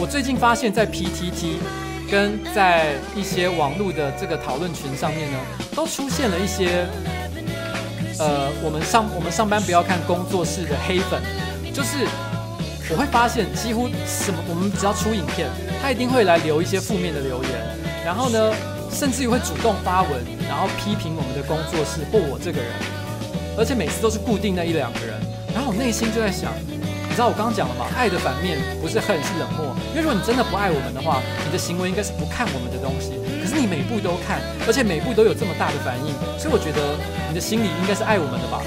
[0.00, 1.58] 我最近发现，在 PTT
[2.10, 5.38] 跟在一些网络的这个讨论群上面呢，
[5.76, 6.88] 都出现了一些。
[8.18, 11.20] 呃，我们上我们上班不要看工作室的黑粉，
[11.72, 12.06] 就是
[12.90, 15.48] 我会发现几乎什么，我们只要出影片，
[15.80, 17.50] 他一定会来留一些负面的留言，
[18.04, 18.52] 然后呢，
[18.90, 20.10] 甚至于会主动发文，
[20.48, 22.70] 然后批评我们的工作室或我这个人，
[23.56, 25.16] 而且每次都是固定那一两个人，
[25.54, 27.86] 然后我内心就在想，你知道我刚刚讲了吗？
[27.96, 29.74] 爱的反面不是恨，是冷漠。
[29.92, 33.16] 因为如果你真的不爱我们的话，你的行为应该是不看我们的东西。
[33.40, 37.00] 可是你每部都看，而且每部都有这么大的反应，所以我觉得。
[37.32, 38.60] 你的心里应该是爱我们的吧？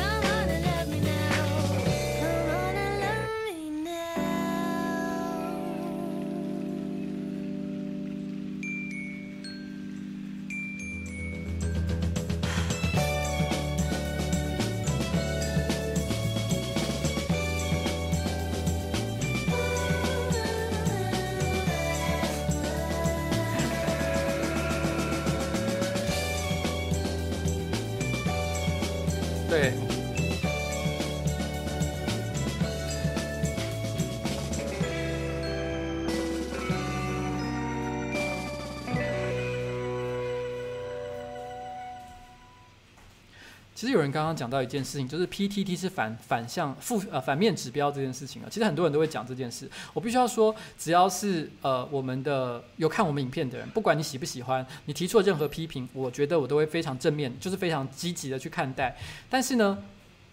[44.16, 48.48] 刚刚讲到一件事情，就是 PTT 是反反向负呃反面指标这件事情啊。
[48.50, 49.70] 其实很多人都会讲这件事。
[49.94, 58.96] 我必须要说，只要是呃我们的有看我们影片的人，不管你喜不喜欢，你提出了任何批评，我觉得我都会非常正面，就是非常积极的去看待。
[59.30, 59.78] 但是呢，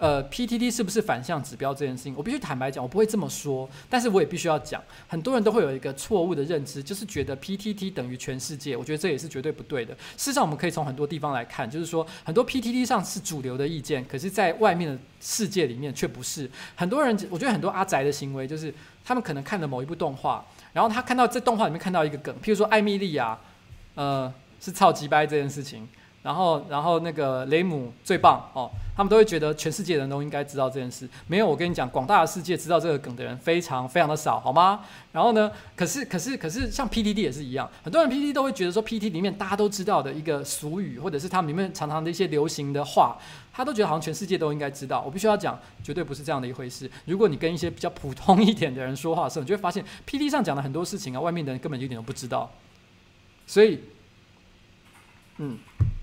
[0.02, 9.94] 呃，PTT 是不是反向指标这件事情，我必须坦白讲，我不会这么说，但是我也必须要讲，很多人都会有一个错误的认知，就是觉得 PTT 等于全世界，我觉得这也是绝对不对的。
[10.16, 16.50] 事实上，我们可以从很多地方来看，就是说很多 PTT 上是主流的意见，可是在外面的世界里面却不是。
[16.74, 18.74] 很多人，我觉得很多阿宅的行为，就是
[19.04, 23.38] 他们可能看了某一部动画，然后他看到在动画里面看到一个梗，譬如说艾米莉亚，
[23.94, 25.88] 呃，是超级掰这件事情。
[26.22, 31.08] 然后，然后那个雷姆最棒哦，他们都会觉得全世界人都应该知道这件事。
[31.26, 34.84] 没有，我跟你讲，广大的世界知道这个梗的人非常非常的少，好吗？
[35.10, 43.18] 然后呢，可是可是可是，像 PTT 也是一样，很多人 PTT 都会觉得说，PTT 里面大家都知道的一个俗语，或者是他们里面常常的一些流行的话，
[43.52, 45.02] 他都觉得好像全世界都应该知道。
[45.04, 46.88] 我必须要讲，绝对不是这样的一回事。
[47.06, 52.48] 如果你跟一些比较普通一点的人说话的时候，你就会发现，PTT 上讲的很多事情啊，外面的人根本就一点都不知道。
[53.44, 53.80] 所以，
[55.38, 55.58] 嗯。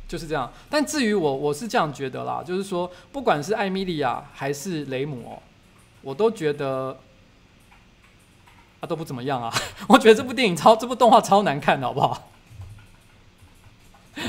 [0.10, 5.38] 就是这样，但至于我，我是这样觉得啦，就是说，不管是艾米莉亚还是雷姆哦，
[6.02, 6.98] 我都觉得
[8.80, 9.54] 啊都不怎么样啊。
[9.88, 12.32] 我觉得这部电影超，这部动画超难看的，好不好？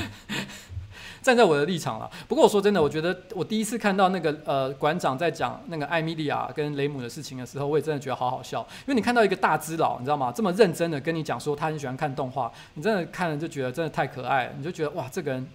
[1.23, 2.07] 站在我的立场了。
[2.27, 8.61] 不过我说真的，我觉得我第一次看到那个呃馆长在讲那个艾米莉亚跟雷姆的事情的时候，我也真的觉得好好笑。
[8.81, 10.31] 因为你看到一个大只佬，你知道吗？
[10.31, 15.47] 这么认真的跟你讲说他很喜欢看动画，你真的看了就觉得真的太可爱了，你就觉得哇，这个人。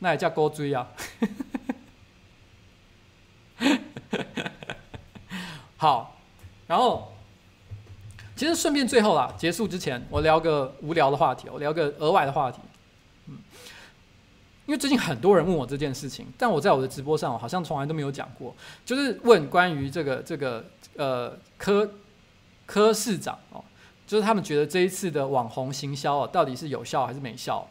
[0.00, 0.88] 那也叫勾追啊！
[5.76, 6.16] 好，
[6.66, 7.12] 然后
[8.34, 12.60] 其实顺便最后啦，结束之前，我聊个无聊的话题，我聊个额外的话题。
[13.26, 13.38] 嗯，
[14.66, 18.54] 因为最近很多人问我这件事情，但我在我的直播上，好像从来都没有讲过，
[18.84, 20.64] 就是问关于这个这个
[20.96, 21.88] 呃柯
[22.66, 23.64] 柯市长哦，
[24.06, 27.68] 就是他们觉得这一次的网红行销哦，到底是有效还是没效？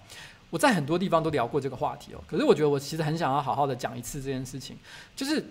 [0.49, 4.77] 我在很多地方都聊过这个话题哦，可是我觉得我其实很想要好好的讲一次这件事情，
[5.15, 5.45] 就是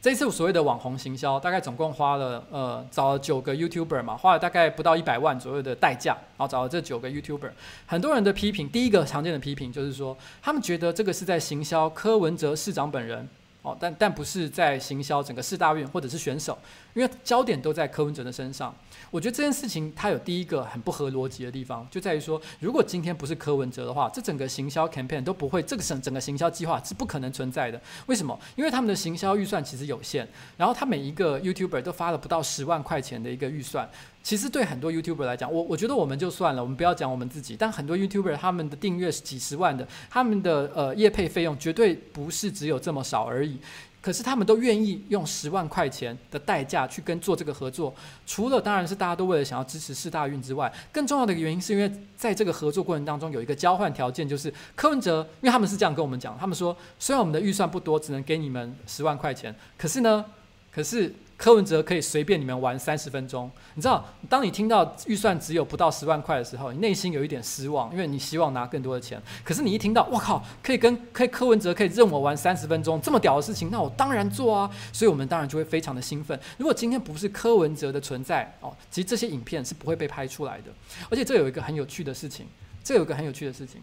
[0.00, 7.52] 这一次所谓的网红行销，大概总共花了呃找了九个 YouTuber 嘛，花了大概不到一百万左右的代价，然后找了这九个 YouTuber，
[7.86, 13.28] 很多人的批评，第一个常见的批评就是说，他们觉得这个是在行销柯文哲市长本人。
[13.62, 16.58] 哦，但但不是在行销整个四大运或者是选手，
[16.94, 18.74] 因为焦点都在柯文哲的身上。
[19.10, 27.80] 我觉得这件事情它有第一个很不合逻辑的地方，就在于说，如果今天不是柯文哲的话，这整个行销 campaign 都不会，这个整整个行销计划是不可能存在的。
[28.06, 28.36] 为什么？
[28.56, 30.26] 因为他们的行销预算其实有限，
[30.56, 33.88] 然后他每一个 YouTuber 都发了不到十万块钱的一个预算。
[34.22, 37.56] 其实对很多 YouTuber 来讲，我我觉得我们就算了，我们不要讲我们自己。
[37.58, 43.58] 但很多 YouTuber 他们的订阅是几十万的，他们的呃业配费用绝对不是只有这么少而已。
[44.00, 47.94] 可是他们都愿意用十万块钱的代价去跟做这个合作，
[48.26, 60.24] 除了当然是大家都为了想要支持四大运之外，更重要的一个原因是因为在这个合作过程当中有一个交换条件，就是柯文哲，因为他们是这样跟我们讲，他们说虽然我们的预算不多，只能给你们十万块钱，可是呢，
[60.72, 61.12] 可是。
[61.42, 69.20] 柯文哲可以随便你们玩三十分钟，你知道，当你听到预算只有不到十万块的时候，你内心有一点失望，因为你希望拿更多的钱。
[69.42, 74.70] 可是你一听到，我靠，可以跟可以柯文哲可以任我玩三十分钟，这么屌的事情，那我当然做啊！
[74.92, 76.38] 所以我们当然就会非常的兴奋。
[76.58, 80.70] 如果今天不是柯文哲的存在哦，其实这些影片是不会被拍出来的。
[81.10, 82.46] 而且这有一个很有趣的事情，
[82.84, 83.80] 这有一个很有趣的事情，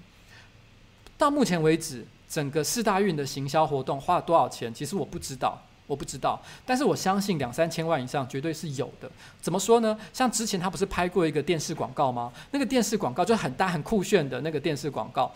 [1.17, 4.73] 到目前为止，整个四大运的行销活动花了多少钱？
[4.73, 5.61] 其实我不知道。
[5.89, 9.09] 我不知道，但是我相信两三千万以上绝对是有的。
[9.41, 9.97] 怎么说呢？
[10.13, 12.31] 像之前他不是拍过一个电视广告吗？
[12.51, 15.31] 那个电视广告就很大很酷炫的那个电视广告，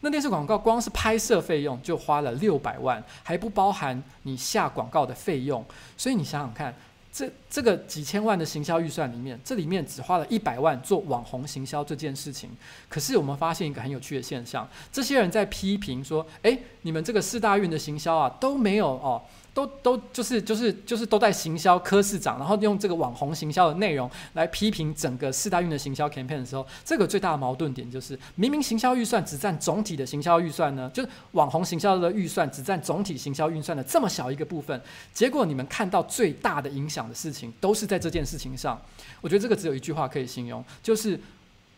[0.00, 5.64] 那电视广告光是拍摄费用就花了六百万，还不包含你下广告的费用。
[5.96, 6.74] 所以你想想看，
[7.12, 12.50] 这这个几千万的行销预算里面，这里面只花了一百万做网红行销这件事情。
[12.88, 19.22] 可是我们发现一个很有趣的现象，这些人在批评说：“诶，你们这个四大运的行销啊都没有哦。”
[19.54, 34.80] 都都就是就是就是都在行销柯市长，然后用这个网红行销的内容来批评整个四大运的行销 campaign 的时候，这个最大的矛盾点就是，明明行销预算只占总体的行销预算呢，就是网红行销的预算只占总体行销预算的这么小一个部分，
[35.12, 38.80] 结果你们看到最大的影响的事情都是在这件事情上。
[39.20, 41.20] 我觉得这个只有一句话可以形容，就是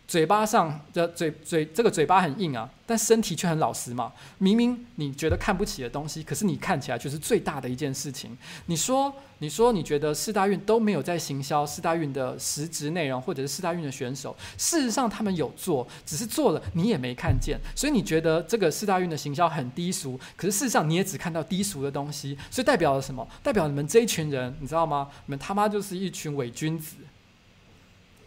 [0.06, 4.12] 嘴巴上的嘴嘴这个嘴巴很硬啊，但身体却很老实嘛。
[4.38, 8.36] 明明你觉得看不起的东西，可是你看起来却是最大的一件事情。
[8.66, 17.58] 你说，你说你觉得四大运都没有在行销四大运的实质内容，或者是四大运的选手，事实上他们有做，只是做了你也没看见。
[17.74, 22.36] 所以你觉得这个四大运的行销很低俗，可是事实上你也只看到低俗的东西。
[22.50, 23.26] 所以代表了什么？
[23.42, 25.08] 代表你们这一群人，你知道吗？
[25.24, 26.96] 你们他妈就是一群伪君子。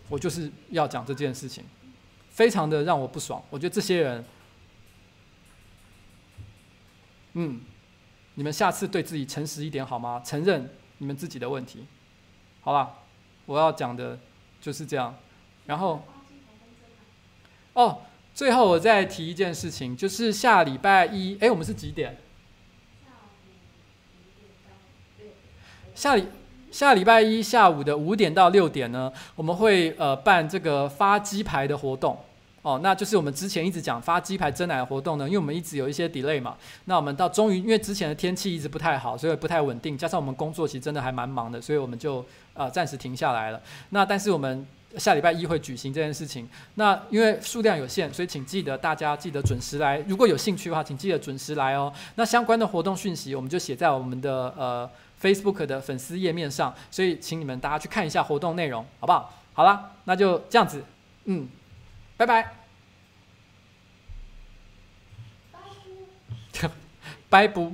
[0.09, 1.63] 我就是要讲这件事情，
[2.29, 3.43] 非常的让我不爽。
[3.49, 4.25] 我觉得这些人，
[7.33, 7.61] 嗯，
[8.35, 10.21] 你们下次对自己诚实一点好吗？
[10.25, 11.85] 承认你们自己的问题。
[12.61, 12.93] 好了，
[13.45, 14.17] 我要讲的
[14.61, 15.13] 就是这样。
[15.65, 16.03] 然后，
[17.73, 18.01] 哦，
[18.33, 22.17] 最后我再提一件事情，就是下礼拜一，哎，我们是几点？
[25.93, 26.25] 下礼。
[26.71, 32.17] 下礼拜一下午的五点到六点呢，我们会呃办这个发鸡排的活动
[32.61, 42.23] 哦，那就是我们之前一直讲发鸡排珍奶的活动呢，因为我们一直有一些 delay 嘛，那我们到终于因为之前的天气一直不太好，所以不太稳定，加上我们工作其实真的还蛮忙的，所以我们就
[42.53, 43.61] 呃暂时停下来了。
[43.91, 44.67] 那但是我们
[44.97, 51.93] 下礼拜一会举行这件事情，那因为数量有限，所以请记得大家记得准时来，如果有兴趣的话，请记得准时来哦。
[52.15, 54.89] 那相关的活动讯息我们就写在我们的呃。
[55.21, 59.33] Facebook 的粉丝页面上，所以请你们大家去看一下活动内容，好不好？
[59.53, 60.83] 好了，那就这样子，
[61.25, 61.47] 嗯，
[62.15, 62.53] 拜拜，
[67.29, 67.73] 拜不。